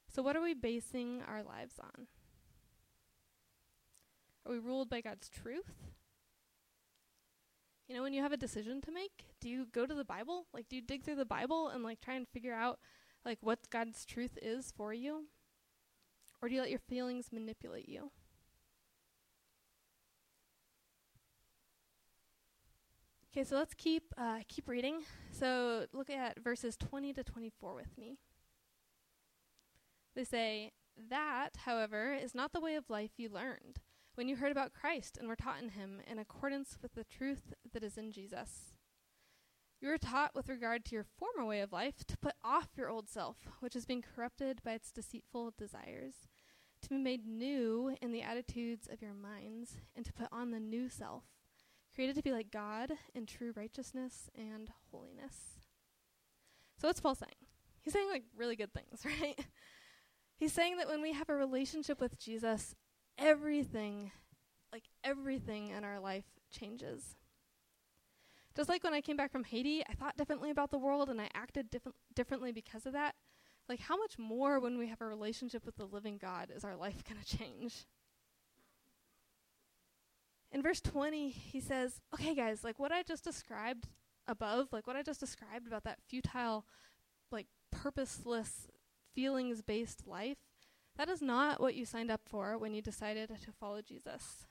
So, 0.09 0.23
what 0.23 0.35
are 0.35 0.43
we 0.43 0.55
basing 0.55 1.23
our 1.29 1.43
lives 1.43 1.75
on? 1.79 2.07
Are 4.47 4.53
we 4.53 4.59
ruled 4.59 4.89
by 4.89 5.01
God's 5.01 5.29
truth? 5.29 5.73
You 7.89 7.95
know, 7.97 8.03
when 8.03 8.15
you 8.15 8.23
have 8.23 8.33
a 8.33 8.39
decision 8.39 8.81
to 8.83 8.93
make, 8.93 9.27
do 9.41 9.49
you 9.51 9.67
go 9.71 9.85
to 9.85 9.95
the 9.95 10.05
Bible? 10.05 10.47
Like, 10.55 10.69
do 10.69 10.77
you 10.77 10.83
dig 10.83 11.05
through 11.05 11.17
the 11.17 11.27
Bible 11.27 11.69
and 11.69 11.83
like 11.83 12.01
try 12.01 12.15
and 12.15 12.27
figure 12.27 12.55
out, 12.55 12.79
like 13.25 13.39
what 13.43 13.69
God's 13.71 14.07
truth 14.07 14.39
is 14.41 14.73
for 14.75 14.95
you? 14.95 15.27
Or 16.41 16.49
do 16.49 16.55
you 16.55 16.63
let 16.63 16.71
your 16.71 16.79
feelings 16.79 17.29
manipulate 17.33 17.89
you? 17.89 18.11
Okay, 23.35 23.43
so 23.43 23.57
let's 23.57 23.75
keep 23.75 24.15
uh, 24.17 24.39
keep 24.47 24.69
reading. 24.69 25.01
So 25.33 25.87
look 25.93 26.09
at 26.09 26.39
verses 26.39 26.77
20 26.77 27.13
to 27.15 27.25
24 27.25 27.75
with 27.75 27.99
me. 27.99 28.17
They 30.15 30.23
say, 30.23 30.71
That, 31.11 31.57
however, 31.65 32.15
is 32.15 32.33
not 32.33 32.53
the 32.53 32.61
way 32.61 32.77
of 32.77 32.89
life 32.89 33.11
you 33.17 33.29
learned 33.29 33.81
when 34.15 34.29
you 34.29 34.37
heard 34.37 34.53
about 34.53 34.73
Christ 34.73 35.17
and 35.19 35.27
were 35.27 35.35
taught 35.35 35.61
in 35.61 35.71
him 35.71 36.01
in 36.07 36.21
accordance 36.21 36.79
with 36.81 36.95
the 36.95 37.03
truth 37.03 37.53
that 37.73 37.83
is 37.83 37.99
in 37.99 38.13
Jesus. 38.13 38.75
You 39.81 39.89
were 39.89 39.99
taught 39.99 40.37
with 40.37 40.49
regard 40.49 40.85
to 40.85 40.95
your 40.95 41.07
former 41.19 41.45
way 41.45 41.59
of 41.59 41.73
life 41.73 42.05
to 42.07 42.17
put 42.17 42.35
off 42.45 42.69
your 42.77 42.89
old 42.89 43.09
self, 43.09 43.49
which 43.59 43.75
has 43.75 43.85
been 43.85 44.01
corrupted 44.01 44.63
by 44.63 44.75
its 44.75 44.93
deceitful 44.93 45.55
desires, 45.59 46.29
to 46.83 46.89
be 46.89 46.99
made 46.99 47.27
new 47.27 47.97
in 48.01 48.13
the 48.13 48.23
attitudes 48.23 48.87
of 48.89 49.03
your 49.03 49.13
minds, 49.13 49.79
and 49.97 50.07
to 50.07 50.13
put 50.13 50.29
on 50.31 50.53
the 50.53 50.61
new 50.61 50.89
self 50.89 51.25
created 51.95 52.17
to 52.17 52.23
be 52.23 52.33
like 52.33 52.51
God 52.51 52.93
in 53.15 53.27
true 53.27 53.53
righteousness 53.57 54.29
and 54.37 54.71
holiness. 54.91 55.61
So 56.79 56.89
what's 56.89 57.01
Paul 57.01 57.15
saying? 57.15 57.33
He's 57.83 57.93
saying 57.93 58.09
like 58.11 58.25
really 58.37 58.57
good 58.57 58.73
things, 58.73 59.05
right? 59.21 59.39
He's 60.37 60.53
saying 60.53 60.79
that 60.79 60.89
when 60.89 61.03
we 61.03 61.13
have 61.13 61.29
a 61.29 61.35
relationship 61.35 62.01
with 62.01 62.19
Jesus, 62.19 62.75
everything, 63.19 64.11
like 64.73 64.85
everything 65.05 65.69
in 65.69 65.85
our 65.85 66.01
life 66.01 66.25
changes. 66.51 67.17
Just 68.57 68.69
like 68.69 68.85
when 68.85 68.95
I 68.95 69.01
came 69.01 69.17
back 69.17 69.33
from 69.33 69.45
Haiti, 69.45 69.83
I 69.89 69.95
thought 69.95 70.17
differently 70.17 70.51
about 70.51 70.71
the 70.71 70.79
world 70.79 71.09
and 71.09 71.21
I 71.21 71.29
acted 71.35 71.71
diff- 71.71 71.89
differently 72.15 72.53
because 72.53 72.87
of 72.87 72.93
that. 72.93 73.15
Like, 73.69 73.81
how 73.81 73.97
much 73.97 74.19
more 74.19 74.61
when 74.61 74.77
we 74.79 74.89
have 74.89 75.01
a 75.01 75.07
relationship 75.07 75.65
with 75.65 75.77
the 75.77 75.87
living 75.87 76.19
God 76.19 76.51
is 76.55 76.65
our 76.65 76.77
life 76.77 77.03
going 77.09 77.21
to 77.25 77.39
change? 77.39 77.87
In 80.55 80.63
verse 80.63 80.81
20, 80.81 81.31
he 81.31 81.61
says, 81.61 82.01
Okay, 82.15 82.35
guys, 82.35 82.63
like 82.63 82.79
what 82.79 82.93
I 82.93 83.03
just 83.03 83.25
described 83.25 83.89
above, 84.29 84.69
like 84.73 84.87
what 84.87 84.95
I 84.95 85.03
just 85.03 85.19
described 85.19 85.67
about 85.67 85.83
that 85.83 85.99
futile, 86.09 86.65
like 87.33 87.49
purposeless, 87.73 88.69
feelings 89.15 89.63
based 89.63 90.07
life, 90.07 90.39
that 90.97 91.09
is 91.09 91.21
not 91.21 91.61
what 91.61 91.75
you 91.75 91.85
signed 91.85 92.11
up 92.11 92.21
for 92.25 92.57
when 92.57 92.73
you 92.73 92.81
decided 92.81 93.29
to 93.29 93.53
follow 93.53 93.83
Jesus. 93.83 94.47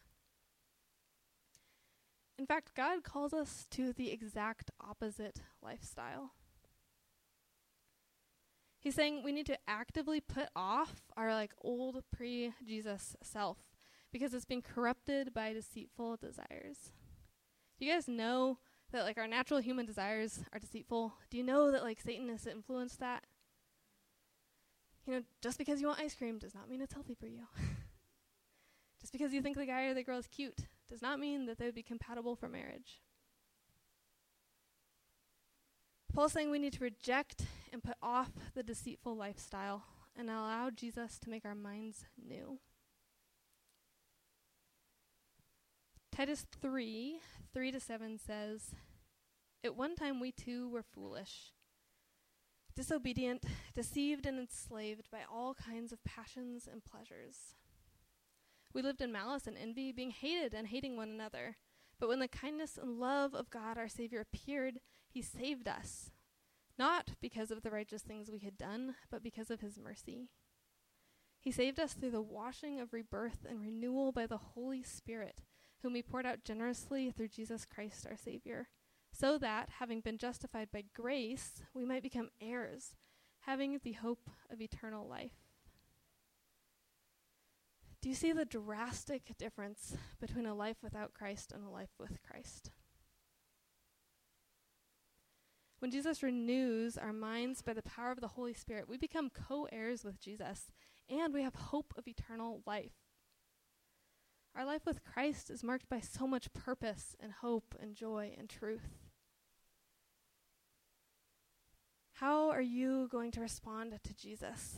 In 2.37 2.45
fact, 2.45 2.75
God 2.75 3.03
calls 3.03 3.33
us 3.33 3.65
to 3.71 3.93
the 3.93 4.11
exact 4.11 4.71
opposite 4.81 5.39
lifestyle. 5.61 6.31
He's 8.77 8.95
saying 8.95 9.23
we 9.23 9.31
need 9.31 9.45
to 9.45 9.57
actively 9.65 10.19
put 10.19 10.49
off 10.53 11.03
our 11.15 11.31
like 11.33 11.53
old 11.61 12.03
pre-Jesus 12.11 13.15
self 13.23 13.72
because 14.13 14.33
it's 14.33 14.45
been 14.45 14.61
corrupted 14.61 15.33
by 15.33 15.51
deceitful 15.51 16.17
desires. 16.17 16.93
Do 17.77 17.85
you 17.85 17.91
guys 17.91 18.07
know 18.07 18.59
that 18.91 19.03
like 19.03 19.17
our 19.17 19.27
natural 19.27 19.59
human 19.59 19.87
desires 19.87 20.43
are 20.53 20.59
deceitful? 20.59 21.15
Do 21.31 21.37
you 21.37 21.43
know 21.43 21.71
that 21.71 21.83
like 21.83 21.99
Satan 21.99 22.29
has 22.29 22.45
influenced 22.47 22.99
that? 22.99 23.25
You 25.05 25.13
know, 25.13 25.21
just 25.41 25.57
because 25.57 25.81
you 25.81 25.87
want 25.87 25.99
ice 25.99 26.15
cream 26.15 26.37
does 26.37 26.53
not 26.53 26.69
mean 26.69 26.79
it's 26.79 26.93
healthy 26.93 27.15
for 27.15 27.25
you. 27.25 27.47
just 29.01 29.11
because 29.11 29.33
you 29.33 29.41
think 29.41 29.57
the 29.57 29.65
guy 29.65 29.85
or 29.85 29.93
the 29.95 30.03
girl 30.03 30.19
is 30.19 30.27
cute 30.27 30.67
does 30.87 31.01
not 31.01 31.19
mean 31.19 31.47
that 31.47 31.57
they 31.57 31.65
would 31.65 31.75
be 31.75 31.83
compatible 31.83 32.35
for 32.35 32.47
marriage. 32.47 33.01
Paul's 36.13 36.33
saying 36.33 36.51
we 36.51 36.59
need 36.59 36.73
to 36.73 36.83
reject 36.83 37.47
and 37.73 37.83
put 37.83 37.97
off 38.01 38.29
the 38.53 38.61
deceitful 38.61 39.15
lifestyle 39.15 39.83
and 40.15 40.29
allow 40.29 40.69
Jesus 40.69 41.17
to 41.17 41.31
make 41.31 41.43
our 41.43 41.55
minds 41.55 42.05
new. 42.23 42.59
Titus 46.15 46.45
3 46.61 47.17
3 47.55 47.71
to 47.71 47.79
7 47.79 48.19
says, 48.19 48.75
At 49.63 49.75
one 49.75 49.95
time 49.95 50.19
we 50.19 50.31
too 50.31 50.69
were 50.69 50.83
foolish, 50.83 51.53
disobedient, 52.75 53.43
deceived, 53.73 54.27
and 54.27 54.37
enslaved 54.37 55.09
by 55.11 55.21
all 55.27 55.55
kinds 55.55 55.91
of 55.91 56.03
passions 56.03 56.69
and 56.71 56.85
pleasures. 56.85 57.55
We 58.75 58.83
lived 58.83 59.01
in 59.01 59.11
malice 59.11 59.47
and 59.47 59.57
envy, 59.57 59.91
being 59.91 60.11
hated 60.11 60.53
and 60.53 60.67
hating 60.67 60.95
one 60.95 61.09
another. 61.09 61.57
But 61.99 62.09
when 62.09 62.19
the 62.19 62.27
kindness 62.27 62.77
and 62.79 62.99
love 62.99 63.33
of 63.33 63.49
God 63.49 63.79
our 63.79 63.89
Savior 63.89 64.19
appeared, 64.21 64.81
He 65.09 65.23
saved 65.23 65.67
us, 65.67 66.11
not 66.77 67.13
because 67.21 67.49
of 67.49 67.63
the 67.63 67.71
righteous 67.71 68.03
things 68.03 68.29
we 68.29 68.39
had 68.39 68.57
done, 68.59 68.93
but 69.09 69.23
because 69.23 69.49
of 69.49 69.61
His 69.61 69.79
mercy. 69.79 70.29
He 71.39 71.51
saved 71.51 71.79
us 71.79 71.93
through 71.93 72.11
the 72.11 72.21
washing 72.21 72.79
of 72.79 72.93
rebirth 72.93 73.47
and 73.49 73.59
renewal 73.59 74.11
by 74.11 74.27
the 74.27 74.37
Holy 74.37 74.83
Spirit 74.83 75.41
whom 75.83 75.95
he 75.95 76.01
poured 76.01 76.25
out 76.25 76.43
generously 76.43 77.11
through 77.11 77.27
Jesus 77.27 77.65
Christ 77.65 78.07
our 78.09 78.17
Savior, 78.17 78.69
so 79.11 79.37
that, 79.37 79.69
having 79.79 79.99
been 80.01 80.17
justified 80.17 80.69
by 80.71 80.85
grace, 80.95 81.61
we 81.73 81.85
might 81.85 82.01
become 82.01 82.29
heirs, 82.41 82.95
having 83.41 83.79
the 83.83 83.91
hope 83.91 84.29
of 84.51 84.61
eternal 84.61 85.07
life. 85.07 85.43
Do 88.01 88.09
you 88.09 88.15
see 88.15 88.31
the 88.31 88.45
drastic 88.45 89.37
difference 89.37 89.95
between 90.19 90.45
a 90.45 90.55
life 90.55 90.77
without 90.81 91.13
Christ 91.13 91.51
and 91.53 91.63
a 91.63 91.69
life 91.69 91.91
with 91.99 92.21
Christ? 92.23 92.71
When 95.79 95.91
Jesus 95.91 96.23
renews 96.23 96.97
our 96.97 97.13
minds 97.13 97.61
by 97.61 97.73
the 97.73 97.81
power 97.81 98.11
of 98.11 98.21
the 98.21 98.29
Holy 98.29 98.53
Spirit, 98.53 98.87
we 98.87 98.97
become 98.97 99.29
co 99.29 99.67
heirs 99.71 100.05
with 100.05 100.19
Jesus, 100.19 100.71
and 101.09 101.33
we 101.33 101.43
have 101.43 101.55
hope 101.55 101.93
of 101.97 102.07
eternal 102.07 102.61
life. 102.65 103.02
Our 104.55 104.65
life 104.65 104.85
with 104.85 105.03
Christ 105.03 105.49
is 105.49 105.63
marked 105.63 105.89
by 105.89 105.99
so 105.99 106.27
much 106.27 106.53
purpose 106.53 107.15
and 107.19 107.31
hope 107.31 107.75
and 107.81 107.95
joy 107.95 108.35
and 108.37 108.47
truth. 108.47 108.99
How 112.13 112.51
are 112.51 112.61
you 112.61 113.07
going 113.11 113.31
to 113.31 113.41
respond 113.41 113.97
to 114.03 114.13
Jesus? 114.13 114.75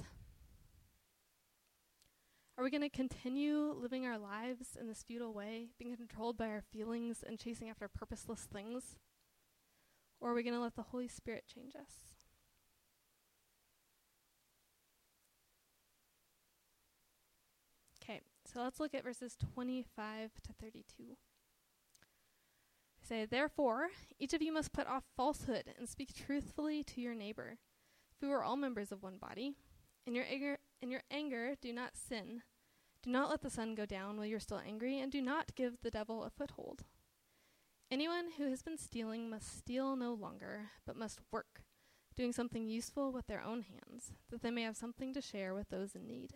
Are 2.57 2.63
we 2.63 2.69
going 2.69 2.81
to 2.83 2.89
continue 2.89 3.75
living 3.77 4.05
our 4.05 4.17
lives 4.17 4.77
in 4.79 4.87
this 4.87 5.03
futile 5.03 5.33
way, 5.33 5.67
being 5.77 5.93
controlled 5.97 6.37
by 6.37 6.47
our 6.47 6.61
feelings 6.61 7.21
and 7.27 7.37
chasing 7.37 7.69
after 7.69 7.89
purposeless 7.89 8.47
things? 8.51 8.95
Or 10.21 10.31
are 10.31 10.33
we 10.33 10.43
going 10.43 10.55
to 10.55 10.61
let 10.61 10.77
the 10.77 10.83
Holy 10.83 11.09
Spirit 11.09 11.43
change 11.53 11.75
us? 11.75 12.14
So 18.55 18.61
let's 18.61 18.79
look 18.79 18.93
at 18.93 19.03
verses 19.03 19.35
25 19.53 20.31
to 20.41 20.53
32. 20.53 21.17
say, 23.01 23.25
Therefore, 23.25 23.89
each 24.17 24.33
of 24.33 24.41
you 24.41 24.53
must 24.53 24.71
put 24.71 24.87
off 24.87 25.03
falsehood 25.17 25.73
and 25.77 25.89
speak 25.89 26.13
truthfully 26.13 26.81
to 26.85 27.01
your 27.01 27.15
neighbor. 27.15 27.57
For 28.17 28.27
we 28.27 28.33
are 28.33 28.45
all 28.45 28.55
members 28.55 28.93
of 28.93 29.03
one 29.03 29.17
body. 29.17 29.55
In 30.07 30.15
your 30.15 30.23
anger, 30.23 30.59
in 30.81 30.89
your 30.89 31.01
anger, 31.11 31.55
do 31.61 31.73
not 31.73 31.97
sin. 31.97 32.43
Do 33.03 33.09
not 33.09 33.29
let 33.29 33.41
the 33.41 33.49
sun 33.49 33.75
go 33.75 33.85
down 33.85 34.15
while 34.15 34.25
you're 34.25 34.39
still 34.39 34.61
angry, 34.65 35.01
and 35.01 35.11
do 35.11 35.21
not 35.21 35.55
give 35.55 35.81
the 35.83 35.91
devil 35.91 36.23
a 36.23 36.29
foothold. 36.29 36.85
Anyone 37.91 38.27
who 38.37 38.49
has 38.49 38.63
been 38.63 38.77
stealing 38.77 39.29
must 39.29 39.57
steal 39.57 39.97
no 39.97 40.13
longer, 40.13 40.69
but 40.87 40.95
must 40.95 41.19
work, 41.29 41.63
doing 42.15 42.31
something 42.31 42.65
useful 42.65 43.11
with 43.11 43.27
their 43.27 43.43
own 43.43 43.63
hands, 43.63 44.13
that 44.29 44.41
they 44.41 44.49
may 44.49 44.61
have 44.61 44.77
something 44.77 45.13
to 45.13 45.21
share 45.21 45.53
with 45.53 45.67
those 45.67 45.93
in 45.93 46.07
need. 46.07 46.35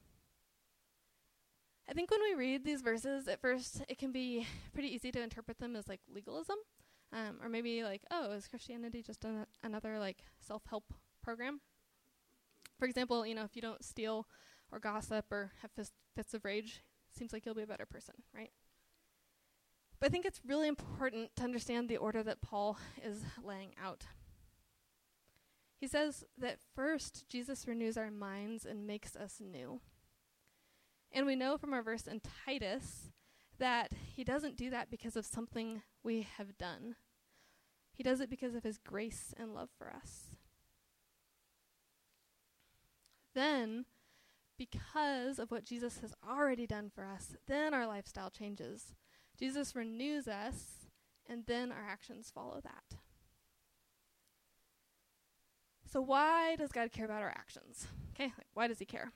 I 1.91 1.93
think 1.93 2.09
when 2.09 2.21
we 2.23 2.35
read 2.35 2.63
these 2.63 2.81
verses, 2.81 3.27
at 3.27 3.41
first 3.41 3.83
it 3.89 3.97
can 3.97 4.13
be 4.13 4.47
pretty 4.73 4.87
easy 4.87 5.11
to 5.11 5.21
interpret 5.21 5.59
them 5.59 5.75
as 5.75 5.89
like 5.89 5.99
legalism, 6.09 6.55
um, 7.11 7.39
or 7.43 7.49
maybe 7.49 7.83
like, 7.83 8.01
oh, 8.09 8.31
is 8.31 8.47
Christianity 8.47 9.03
just 9.03 9.25
an- 9.25 9.45
another 9.61 9.99
like 9.99 10.23
self-help 10.39 10.93
program? 11.21 11.59
For 12.79 12.85
example, 12.85 13.25
you 13.25 13.35
know, 13.35 13.43
if 13.43 13.57
you 13.57 13.61
don't 13.61 13.83
steal 13.83 14.25
or 14.71 14.79
gossip 14.79 15.25
or 15.33 15.51
have 15.61 15.71
fist- 15.71 15.91
fits 16.15 16.33
of 16.33 16.45
rage, 16.45 16.81
seems 17.11 17.33
like 17.33 17.45
you'll 17.45 17.55
be 17.55 17.61
a 17.61 17.67
better 17.67 17.85
person, 17.85 18.15
right? 18.33 18.51
But 19.99 20.07
I 20.07 20.09
think 20.11 20.25
it's 20.25 20.39
really 20.47 20.69
important 20.69 21.35
to 21.35 21.43
understand 21.43 21.89
the 21.89 21.97
order 21.97 22.23
that 22.23 22.41
Paul 22.41 22.79
is 23.03 23.21
laying 23.43 23.73
out. 23.83 24.05
He 25.77 25.87
says 25.87 26.23
that 26.37 26.59
first, 26.73 27.27
Jesus 27.27 27.67
renews 27.67 27.97
our 27.97 28.11
minds 28.11 28.65
and 28.65 28.87
makes 28.87 29.17
us 29.17 29.41
new. 29.41 29.81
And 31.11 31.25
we 31.25 31.35
know 31.35 31.57
from 31.57 31.73
our 31.73 31.83
verse 31.83 32.07
in 32.07 32.21
Titus 32.45 33.09
that 33.59 33.91
he 34.15 34.23
doesn't 34.23 34.57
do 34.57 34.69
that 34.69 34.89
because 34.89 35.15
of 35.15 35.25
something 35.25 35.81
we 36.03 36.27
have 36.37 36.57
done. 36.57 36.95
He 37.93 38.03
does 38.03 38.21
it 38.21 38.29
because 38.29 38.55
of 38.55 38.63
his 38.63 38.77
grace 38.77 39.33
and 39.37 39.53
love 39.53 39.69
for 39.77 39.91
us. 39.93 40.35
Then, 43.35 43.85
because 44.57 45.39
of 45.39 45.51
what 45.51 45.65
Jesus 45.65 45.99
has 45.99 46.13
already 46.27 46.65
done 46.65 46.89
for 46.93 47.05
us, 47.05 47.35
then 47.47 47.73
our 47.73 47.87
lifestyle 47.87 48.29
changes. 48.29 48.93
Jesus 49.37 49.75
renews 49.75 50.27
us, 50.27 50.87
and 51.27 51.45
then 51.45 51.71
our 51.71 51.85
actions 51.87 52.31
follow 52.33 52.61
that. 52.63 52.97
So, 55.91 56.01
why 56.01 56.55
does 56.55 56.71
God 56.71 56.91
care 56.91 57.05
about 57.05 57.21
our 57.21 57.29
actions? 57.29 57.87
Okay, 58.13 58.31
like, 58.37 58.47
why 58.53 58.67
does 58.67 58.79
He 58.79 58.85
care? 58.85 59.11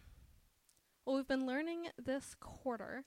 Well, 1.05 1.17
we've 1.17 1.27
been 1.27 1.45
learning 1.45 1.89
this 2.03 2.35
quarter 2.39 3.03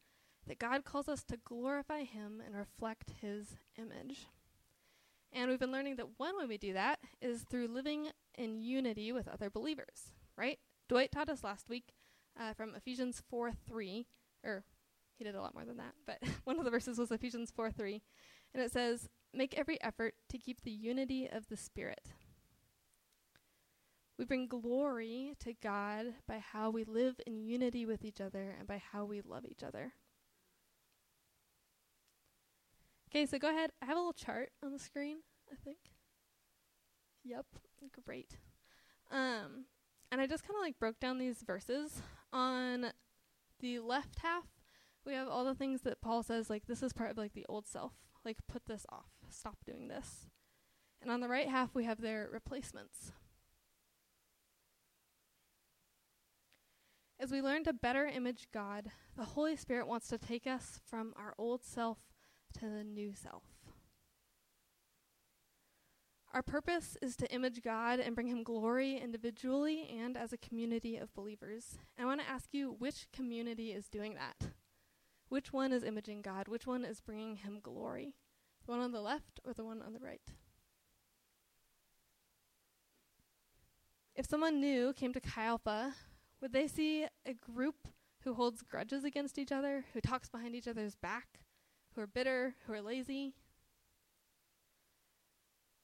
that 0.46 0.60
God 0.60 0.84
calls 0.84 1.08
us 1.08 1.24
to 1.24 1.36
glorify 1.36 2.04
Him 2.04 2.40
and 2.44 2.54
reflect 2.54 3.14
His 3.20 3.56
image. 3.76 4.28
And 5.32 5.50
we've 5.50 5.58
been 5.58 5.72
learning 5.72 5.96
that 5.96 6.16
one 6.16 6.38
way 6.38 6.46
we 6.46 6.58
do 6.58 6.72
that 6.74 7.00
is 7.20 7.42
through 7.42 7.66
living 7.66 8.10
in 8.36 8.62
unity 8.62 9.10
with 9.10 9.26
other 9.26 9.50
believers, 9.50 10.12
right? 10.36 10.60
Dwight 10.88 11.10
taught 11.10 11.28
us 11.28 11.42
last 11.42 11.68
week 11.68 11.92
uh, 12.38 12.54
from 12.54 12.76
Ephesians 12.76 13.20
4 13.28 13.50
3, 13.68 14.06
or 14.44 14.62
he 15.16 15.24
did 15.24 15.34
a 15.34 15.40
lot 15.40 15.54
more 15.54 15.64
than 15.64 15.78
that, 15.78 15.94
but 16.06 16.18
one 16.44 16.60
of 16.60 16.64
the 16.64 16.70
verses 16.70 16.98
was 16.98 17.10
Ephesians 17.10 17.50
4 17.50 17.72
3. 17.72 18.00
And 18.54 18.62
it 18.62 18.70
says, 18.70 19.08
Make 19.34 19.58
every 19.58 19.82
effort 19.82 20.14
to 20.28 20.38
keep 20.38 20.62
the 20.62 20.70
unity 20.70 21.28
of 21.28 21.48
the 21.48 21.56
Spirit. 21.56 22.12
We 24.18 24.24
bring 24.24 24.48
glory 24.48 25.34
to 25.40 25.54
God 25.62 26.06
by 26.26 26.38
how 26.38 26.70
we 26.70 26.82
live 26.82 27.20
in 27.24 27.40
unity 27.40 27.86
with 27.86 28.04
each 28.04 28.20
other 28.20 28.56
and 28.58 28.66
by 28.66 28.82
how 28.92 29.04
we 29.04 29.20
love 29.20 29.44
each 29.48 29.62
other. 29.62 29.92
Okay, 33.08 33.26
so 33.26 33.38
go 33.38 33.48
ahead. 33.48 33.70
I 33.80 33.86
have 33.86 33.96
a 33.96 34.00
little 34.00 34.12
chart 34.12 34.50
on 34.62 34.72
the 34.72 34.78
screen, 34.78 35.18
I 35.52 35.54
think. 35.64 35.78
Yep, 37.24 37.46
great. 38.04 38.36
Um, 39.10 39.66
and 40.10 40.20
I 40.20 40.26
just 40.26 40.42
kind 40.42 40.56
of 40.56 40.62
like 40.62 40.78
broke 40.78 40.98
down 40.98 41.18
these 41.18 41.42
verses. 41.46 42.02
On 42.32 42.86
the 43.60 43.78
left 43.78 44.18
half, 44.18 44.44
we 45.06 45.14
have 45.14 45.28
all 45.28 45.44
the 45.44 45.54
things 45.54 45.82
that 45.82 46.00
Paul 46.02 46.22
says, 46.22 46.50
like, 46.50 46.66
this 46.66 46.82
is 46.82 46.92
part 46.92 47.12
of 47.12 47.18
like 47.18 47.34
the 47.34 47.46
old 47.48 47.66
self. 47.66 47.92
Like, 48.24 48.38
put 48.48 48.66
this 48.66 48.84
off. 48.90 49.10
Stop 49.30 49.58
doing 49.64 49.88
this. 49.88 50.26
And 51.00 51.10
on 51.10 51.20
the 51.20 51.28
right 51.28 51.48
half, 51.48 51.74
we 51.74 51.84
have 51.84 52.00
their 52.00 52.28
replacements. 52.30 53.12
As 57.20 57.32
we 57.32 57.42
learn 57.42 57.64
to 57.64 57.72
better 57.72 58.06
image 58.06 58.46
God, 58.54 58.92
the 59.16 59.24
Holy 59.24 59.56
Spirit 59.56 59.88
wants 59.88 60.06
to 60.08 60.18
take 60.18 60.46
us 60.46 60.80
from 60.88 61.12
our 61.16 61.34
old 61.36 61.64
self 61.64 61.98
to 62.54 62.66
the 62.66 62.84
new 62.84 63.12
self. 63.12 63.42
Our 66.32 66.42
purpose 66.42 66.96
is 67.02 67.16
to 67.16 67.32
image 67.32 67.62
God 67.62 67.98
and 67.98 68.14
bring 68.14 68.28
Him 68.28 68.44
glory 68.44 68.98
individually 68.98 69.88
and 69.98 70.16
as 70.16 70.32
a 70.32 70.38
community 70.38 70.96
of 70.96 71.12
believers. 71.14 71.78
And 71.96 72.04
I 72.04 72.08
want 72.08 72.20
to 72.20 72.28
ask 72.28 72.50
you 72.52 72.76
which 72.78 73.08
community 73.12 73.72
is 73.72 73.88
doing 73.88 74.14
that? 74.14 74.50
Which 75.28 75.52
one 75.52 75.72
is 75.72 75.82
imaging 75.82 76.22
God? 76.22 76.46
Which 76.46 76.66
one 76.66 76.84
is 76.84 77.00
bringing 77.00 77.36
Him 77.36 77.58
glory? 77.60 78.14
The 78.64 78.70
one 78.70 78.80
on 78.80 78.92
the 78.92 79.00
left 79.00 79.40
or 79.44 79.52
the 79.52 79.64
one 79.64 79.82
on 79.82 79.92
the 79.92 79.98
right? 79.98 80.20
If 84.14 84.26
someone 84.26 84.60
new 84.60 84.92
came 84.92 85.12
to 85.14 85.20
Chi 85.20 85.44
Alpha, 85.44 85.94
would 86.40 86.52
they 86.52 86.68
see 86.68 87.06
a 87.26 87.34
group 87.34 87.88
who 88.20 88.34
holds 88.34 88.62
grudges 88.62 89.04
against 89.04 89.38
each 89.38 89.52
other, 89.52 89.84
who 89.92 90.00
talks 90.00 90.28
behind 90.28 90.54
each 90.54 90.68
other's 90.68 90.94
back, 90.94 91.40
who 91.94 92.00
are 92.00 92.06
bitter, 92.06 92.54
who 92.66 92.72
are 92.72 92.82
lazy? 92.82 93.34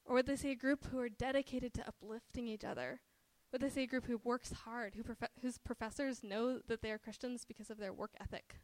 Or 0.05 0.15
would 0.15 0.27
they 0.27 0.37
see 0.37 0.51
a 0.51 0.57
group 0.57 0.87
who 0.87 0.99
are 0.99 1.09
dedicated 1.09 1.73
to 1.75 1.89
uplifting 1.89 2.47
each 2.47 2.65
other? 2.65 3.01
Would 3.53 3.63
they 3.63 3.71
see 3.71 3.85
a 3.85 3.87
group 3.87 4.07
who 4.07 4.21
works 4.23 4.53
hard, 4.53 4.95
who 4.97 5.03
prof- 5.03 5.31
whose 5.41 5.59
professors 5.59 6.23
know 6.23 6.59
that 6.67 6.83
they 6.83 6.91
are 6.91 6.99
Christians 6.99 7.45
because 7.45 7.71
of 7.71 7.79
their 7.79 7.93
work 7.93 8.11
ethic? 8.21 8.57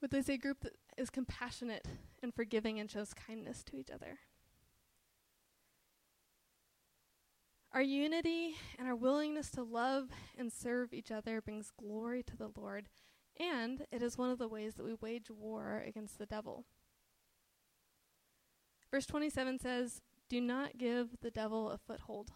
Would 0.00 0.10
they 0.10 0.22
see 0.22 0.34
a 0.34 0.38
group 0.38 0.60
that 0.60 0.74
is 0.96 1.10
compassionate 1.10 1.86
and 2.22 2.32
forgiving 2.34 2.78
and 2.78 2.90
shows 2.90 3.14
kindness 3.14 3.64
to 3.64 3.78
each 3.78 3.90
other? 3.90 4.18
Our 7.78 7.82
unity 7.82 8.56
and 8.76 8.88
our 8.88 8.96
willingness 8.96 9.52
to 9.52 9.62
love 9.62 10.08
and 10.36 10.52
serve 10.52 10.92
each 10.92 11.12
other 11.12 11.40
brings 11.40 11.70
glory 11.70 12.24
to 12.24 12.36
the 12.36 12.50
Lord 12.56 12.88
and 13.38 13.86
it 13.92 14.02
is 14.02 14.18
one 14.18 14.30
of 14.30 14.38
the 14.40 14.48
ways 14.48 14.74
that 14.74 14.84
we 14.84 14.94
wage 14.94 15.30
war 15.30 15.84
against 15.86 16.18
the 16.18 16.26
devil. 16.26 16.64
Verse 18.90 19.06
27 19.06 19.60
says, 19.60 20.00
Do 20.28 20.40
not 20.40 20.76
give 20.76 21.20
the 21.20 21.30
devil 21.30 21.70
a 21.70 21.78
foothold. 21.78 22.32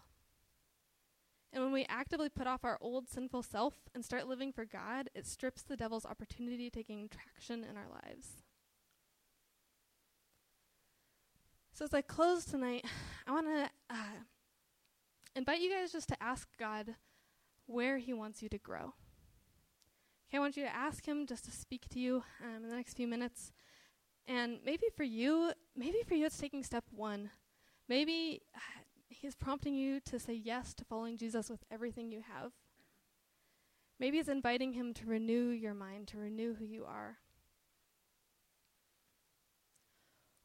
And 1.53 1.65
when 1.65 1.73
we 1.73 1.87
actively 1.89 2.29
put 2.29 2.47
off 2.47 2.65
our 2.65 2.79
old 2.81 3.09
sinful 3.09 3.43
self 3.43 3.75
and 3.97 4.05
start 4.05 4.29
living 4.29 4.53
for 4.53 4.65
God, 4.65 5.11
it 5.13 5.27
strips 5.27 5.63
the 5.63 5.77
devil's 5.77 6.07
opportunity 6.07 6.71
to 6.71 6.85
gain 6.85 7.09
traction 7.09 7.65
in 7.69 7.77
our 7.77 7.89
lives. 7.91 8.45
So, 11.73 11.85
as 11.85 11.93
I 11.93 12.01
close 12.01 12.45
tonight, 12.45 12.85
I 13.27 13.33
want 13.33 13.49
to 13.49 13.71
uh, 13.91 14.23
invite 15.35 15.61
you 15.61 15.71
guys 15.71 15.93
just 15.93 16.09
to 16.09 16.23
ask 16.23 16.49
God 16.59 16.95
where 17.67 17.99
He 17.99 18.13
wants 18.13 18.43
you 18.43 18.49
to 18.51 18.59
grow. 18.59 18.95
Okay, 20.29 20.39
I 20.39 20.41
want 20.41 20.57
you 20.57 20.65
to 20.65 20.75
ask 20.75 21.07
Him 21.07 21.27
just 21.27 21.45
to 21.45 21.51
speak 21.51 21.89
to 21.91 21.99
you 21.99 22.23
um, 22.43 22.65
in 22.65 22.71
the 22.71 22.77
next 22.77 22.95
few 22.95 23.07
minutes. 23.07 23.53
And 24.27 24.59
maybe 24.65 24.87
for 24.97 25.03
you, 25.03 25.53
maybe 25.77 25.99
for 26.07 26.15
you, 26.15 26.27
it's 26.27 26.39
taking 26.39 26.63
step 26.63 26.85
one. 26.91 27.31
Maybe 27.89 28.43
uh, 28.55 28.59
He's 29.09 29.35
prompting 29.35 29.75
you 29.75 30.01
to 30.01 30.19
say 30.19 30.33
yes 30.35 30.75
to 30.75 30.85
following 30.85 31.17
Jesus 31.17 31.51
with 31.51 31.65
everything 31.71 32.11
you 32.11 32.23
have. 32.35 32.53
Maybe 34.01 34.19
it's 34.19 34.29
inviting 34.29 34.73
Him 34.73 34.95
to 34.95 35.07
renew 35.07 35.51
your 35.51 35.75
mind, 35.75 36.09
to 36.09 36.19
renew 36.19 36.55
who 36.55 36.65
you 36.65 36.85
are. 36.85 37.19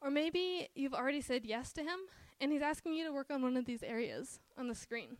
Or 0.01 0.11
maybe 0.11 0.69
you've 0.75 0.93
already 0.93 1.21
said 1.21 1.45
yes 1.45 1.73
to 1.73 1.81
Him, 1.81 1.99
and 2.39 2.51
He's 2.51 2.61
asking 2.61 2.93
you 2.93 3.05
to 3.05 3.11
work 3.11 3.31
on 3.31 3.41
one 3.41 3.57
of 3.57 3.65
these 3.65 3.83
areas 3.83 4.39
on 4.57 4.67
the 4.67 4.75
screen. 4.75 5.17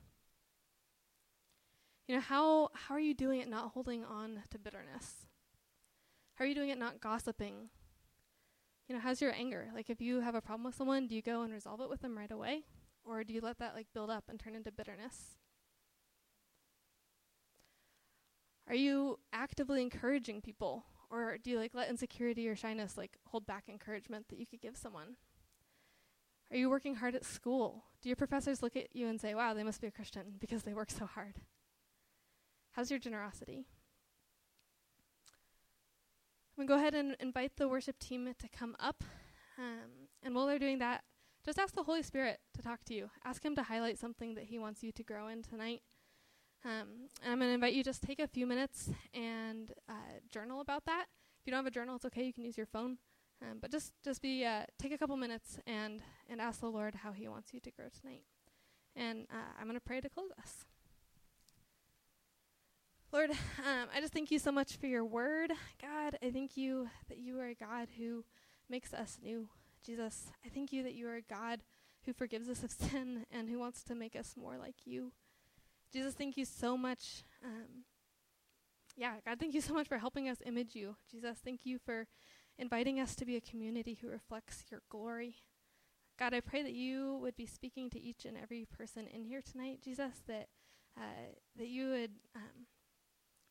You 2.08 2.16
know, 2.16 2.22
how, 2.22 2.70
how 2.74 2.96
are 2.96 3.00
you 3.00 3.14
doing 3.14 3.42
it 3.42 3.50
not 3.50 3.72
holding 3.74 4.06
on 4.06 4.44
to 4.52 4.58
bitterness? 4.58 5.26
How 6.36 6.46
are 6.46 6.48
you 6.48 6.56
doing 6.56 6.70
it 6.70 6.78
not 6.78 7.02
gossiping? 7.02 7.70
You 8.88 8.96
know, 8.96 9.02
how's 9.02 9.22
your 9.22 9.34
anger? 9.34 9.68
Like, 9.76 9.90
if 9.90 10.00
you 10.00 10.22
have 10.22 10.36
a 10.36 10.42
problem 10.42 10.64
with 10.64 10.76
someone, 10.76 11.08
do 11.08 11.16
you 11.16 11.22
go 11.22 11.42
and 11.42 11.52
resolve 11.52 11.82
it 11.82 11.90
with 11.90 12.02
them 12.02 12.18
right 12.18 12.32
away? 12.32 12.64
Or 13.04 13.24
do 13.24 13.34
you 13.34 13.42
let 13.42 13.60
that, 13.60 13.76
like, 13.76 13.88
build 13.94 14.10
up 14.10 14.26
and 14.30 14.40
turn 14.40 14.56
into 14.56 14.72
bitterness? 14.72 15.36
Are 18.70 18.76
you 18.76 19.20
actively 19.34 19.82
encouraging 19.82 20.42
people? 20.42 20.86
Or 21.10 21.38
do 21.38 21.50
you, 21.50 21.58
like, 21.58 21.74
let 21.74 21.90
insecurity 21.90 22.48
or 22.48 22.56
shyness, 22.56 22.98
like, 22.98 23.18
hold 23.26 23.46
back 23.46 23.66
encouragement 23.68 24.28
that 24.30 24.40
you 24.40 24.46
could 24.46 24.62
give 24.62 24.78
someone? 24.78 25.18
Are 26.52 26.58
you 26.58 26.70
working 26.70 26.96
hard 26.96 27.16
at 27.16 27.26
school? 27.26 27.84
Do 28.02 28.10
your 28.10 28.16
professors 28.16 28.64
look 28.64 28.76
at 28.76 28.96
you 28.96 29.08
and 29.08 29.20
say, 29.20 29.36
wow, 29.36 29.54
they 29.54 29.64
must 29.64 29.82
be 29.82 29.88
a 29.88 29.92
Christian 29.92 30.36
because 30.40 30.64
they 30.64 30.74
work 30.74 30.92
so 30.92 31.06
hard? 31.06 31.36
How's 32.72 32.90
your 32.90 33.00
generosity? 33.00 33.66
I'm 36.58 36.66
going 36.66 36.68
to 36.68 36.74
go 36.74 36.80
ahead 36.80 36.94
and 36.94 37.16
invite 37.20 37.58
the 37.58 37.68
worship 37.68 38.00
team 38.00 38.34
to 38.38 38.48
come 38.50 38.76
up. 38.80 39.04
Um, 39.58 40.08
and 40.24 40.34
while 40.34 40.48
they're 40.48 40.60
doing 40.60 40.80
that, 40.80 41.04
just 41.46 41.60
ask 41.60 41.76
the 41.76 41.84
Holy 41.84 42.04
Spirit 42.04 42.40
to 42.56 42.62
talk 42.62 42.84
to 42.86 42.94
you. 42.94 43.10
Ask 43.24 43.44
Him 43.44 43.56
to 43.56 43.64
highlight 43.64 43.98
something 43.98 44.36
that 44.36 44.46
He 44.46 44.60
wants 44.60 44.84
you 44.84 44.92
to 44.92 45.04
grow 45.04 45.28
in 45.28 45.44
tonight. 45.44 45.82
Um, 46.66 47.10
and 47.24 47.32
I'm 47.32 47.40
going 47.40 47.50
to 47.50 47.54
invite 47.54 47.74
you 47.74 47.84
just 47.84 48.02
take 48.02 48.20
a 48.20 48.28
few 48.28 48.48
minutes 48.48 48.90
and 49.14 49.72
uh, 49.88 50.20
journal 50.32 50.62
about 50.62 50.86
that. 50.86 51.06
If 51.40 51.48
you 51.48 51.52
don't 51.52 51.60
have 51.60 51.68
a 51.68 51.72
journal, 51.72 51.96
it's 51.96 52.06
okay. 52.06 52.24
You 52.24 52.34
can 52.34 52.44
use 52.44 52.58
your 52.58 52.66
phone. 52.66 52.98
Um, 53.42 53.60
but 53.62 53.72
just 53.72 53.94
just 54.04 54.22
be 54.22 54.46
uh, 54.46 54.64
take 54.80 54.92
a 54.92 54.98
couple 54.98 55.16
minutes 55.16 55.60
and 55.68 56.02
and 56.30 56.42
ask 56.42 56.60
the 56.60 56.68
Lord 56.68 56.96
how 56.96 57.12
He 57.12 57.28
wants 57.28 57.54
you 57.54 57.60
to 57.60 57.72
grow 57.72 57.86
tonight. 58.02 58.24
And 58.96 59.28
uh, 59.32 59.54
I'm 59.60 59.66
going 59.66 59.76
to 59.76 59.80
pray 59.80 60.02
to 60.02 60.10
close 60.10 60.32
us. 60.42 60.66
Lord, 63.14 63.30
um, 63.30 63.88
I 63.96 64.02
just 64.02 64.12
thank 64.12 64.32
you 64.32 64.40
so 64.40 64.52
much 64.52 64.76
for 64.76 64.88
your 64.88 65.06
word. 65.06 65.52
God, 65.82 66.18
I 66.22 66.32
thank 66.32 66.58
you 66.58 66.90
that 67.08 67.20
you 67.20 67.40
are 67.40 67.48
a 67.48 67.54
God 67.54 67.90
who 67.98 68.26
makes 68.70 68.94
us 68.94 69.18
new. 69.24 69.48
Jesus, 69.86 70.28
I 70.46 70.50
thank 70.50 70.74
you 70.74 70.84
that 70.84 70.96
you 70.96 71.08
are 71.08 71.16
a 71.16 71.22
God 71.22 71.62
who 72.06 72.14
forgives 72.14 72.50
us 72.50 72.64
of 72.64 72.72
sin 72.92 73.26
and 73.32 73.50
who 73.50 73.60
wants 73.60 73.84
to 73.84 73.96
make 73.96 74.16
us 74.16 74.36
more 74.36 74.58
like 74.58 74.86
you. 74.86 75.14
Jesus, 75.94 76.16
thank 76.16 76.36
you 76.36 76.44
so 76.44 76.78
much. 76.78 77.24
Um, 77.44 77.86
yeah, 78.98 79.14
God, 79.26 79.40
thank 79.40 79.54
you 79.54 79.62
so 79.62 79.74
much 79.74 79.88
for 79.88 80.00
helping 80.00 80.28
us 80.28 80.38
image 80.46 80.76
you. 80.76 80.96
Jesus, 81.10 81.38
thank 81.44 81.66
you 81.66 81.80
for 81.80 82.08
inviting 82.58 83.00
us 83.00 83.16
to 83.16 83.26
be 83.26 83.36
a 83.36 83.42
community 83.42 83.98
who 84.02 84.10
reflects 84.10 84.66
your 84.72 84.82
glory. 84.90 85.36
God, 86.18 86.34
I 86.34 86.40
pray 86.40 86.64
that 86.64 86.74
you 86.74 87.20
would 87.22 87.36
be 87.36 87.46
speaking 87.46 87.90
to 87.92 88.00
each 88.00 88.26
and 88.26 88.36
every 88.38 88.66
person 88.66 89.08
in 89.08 89.24
here 89.24 89.42
tonight, 89.42 89.80
Jesus, 89.84 90.22
that 90.28 90.48
uh, 90.98 91.36
that 91.58 91.68
you 91.68 91.90
would, 91.90 92.12
um, 92.36 92.66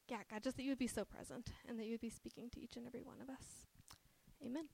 yeah, 0.09 0.19
God, 0.29 0.43
just 0.43 0.57
that 0.57 0.65
you 0.65 0.71
would 0.71 0.79
be 0.79 0.89
so 0.89 1.05
present 1.05 1.51
and 1.69 1.79
that 1.79 1.85
you 1.85 1.93
would 1.93 2.01
be 2.01 2.11
speaking 2.11 2.51
to 2.51 2.61
each 2.61 2.77
and 2.77 2.87
every 2.87 3.03
one 3.03 3.21
of 3.23 3.31
us. 3.31 3.67
Amen. 4.45 4.69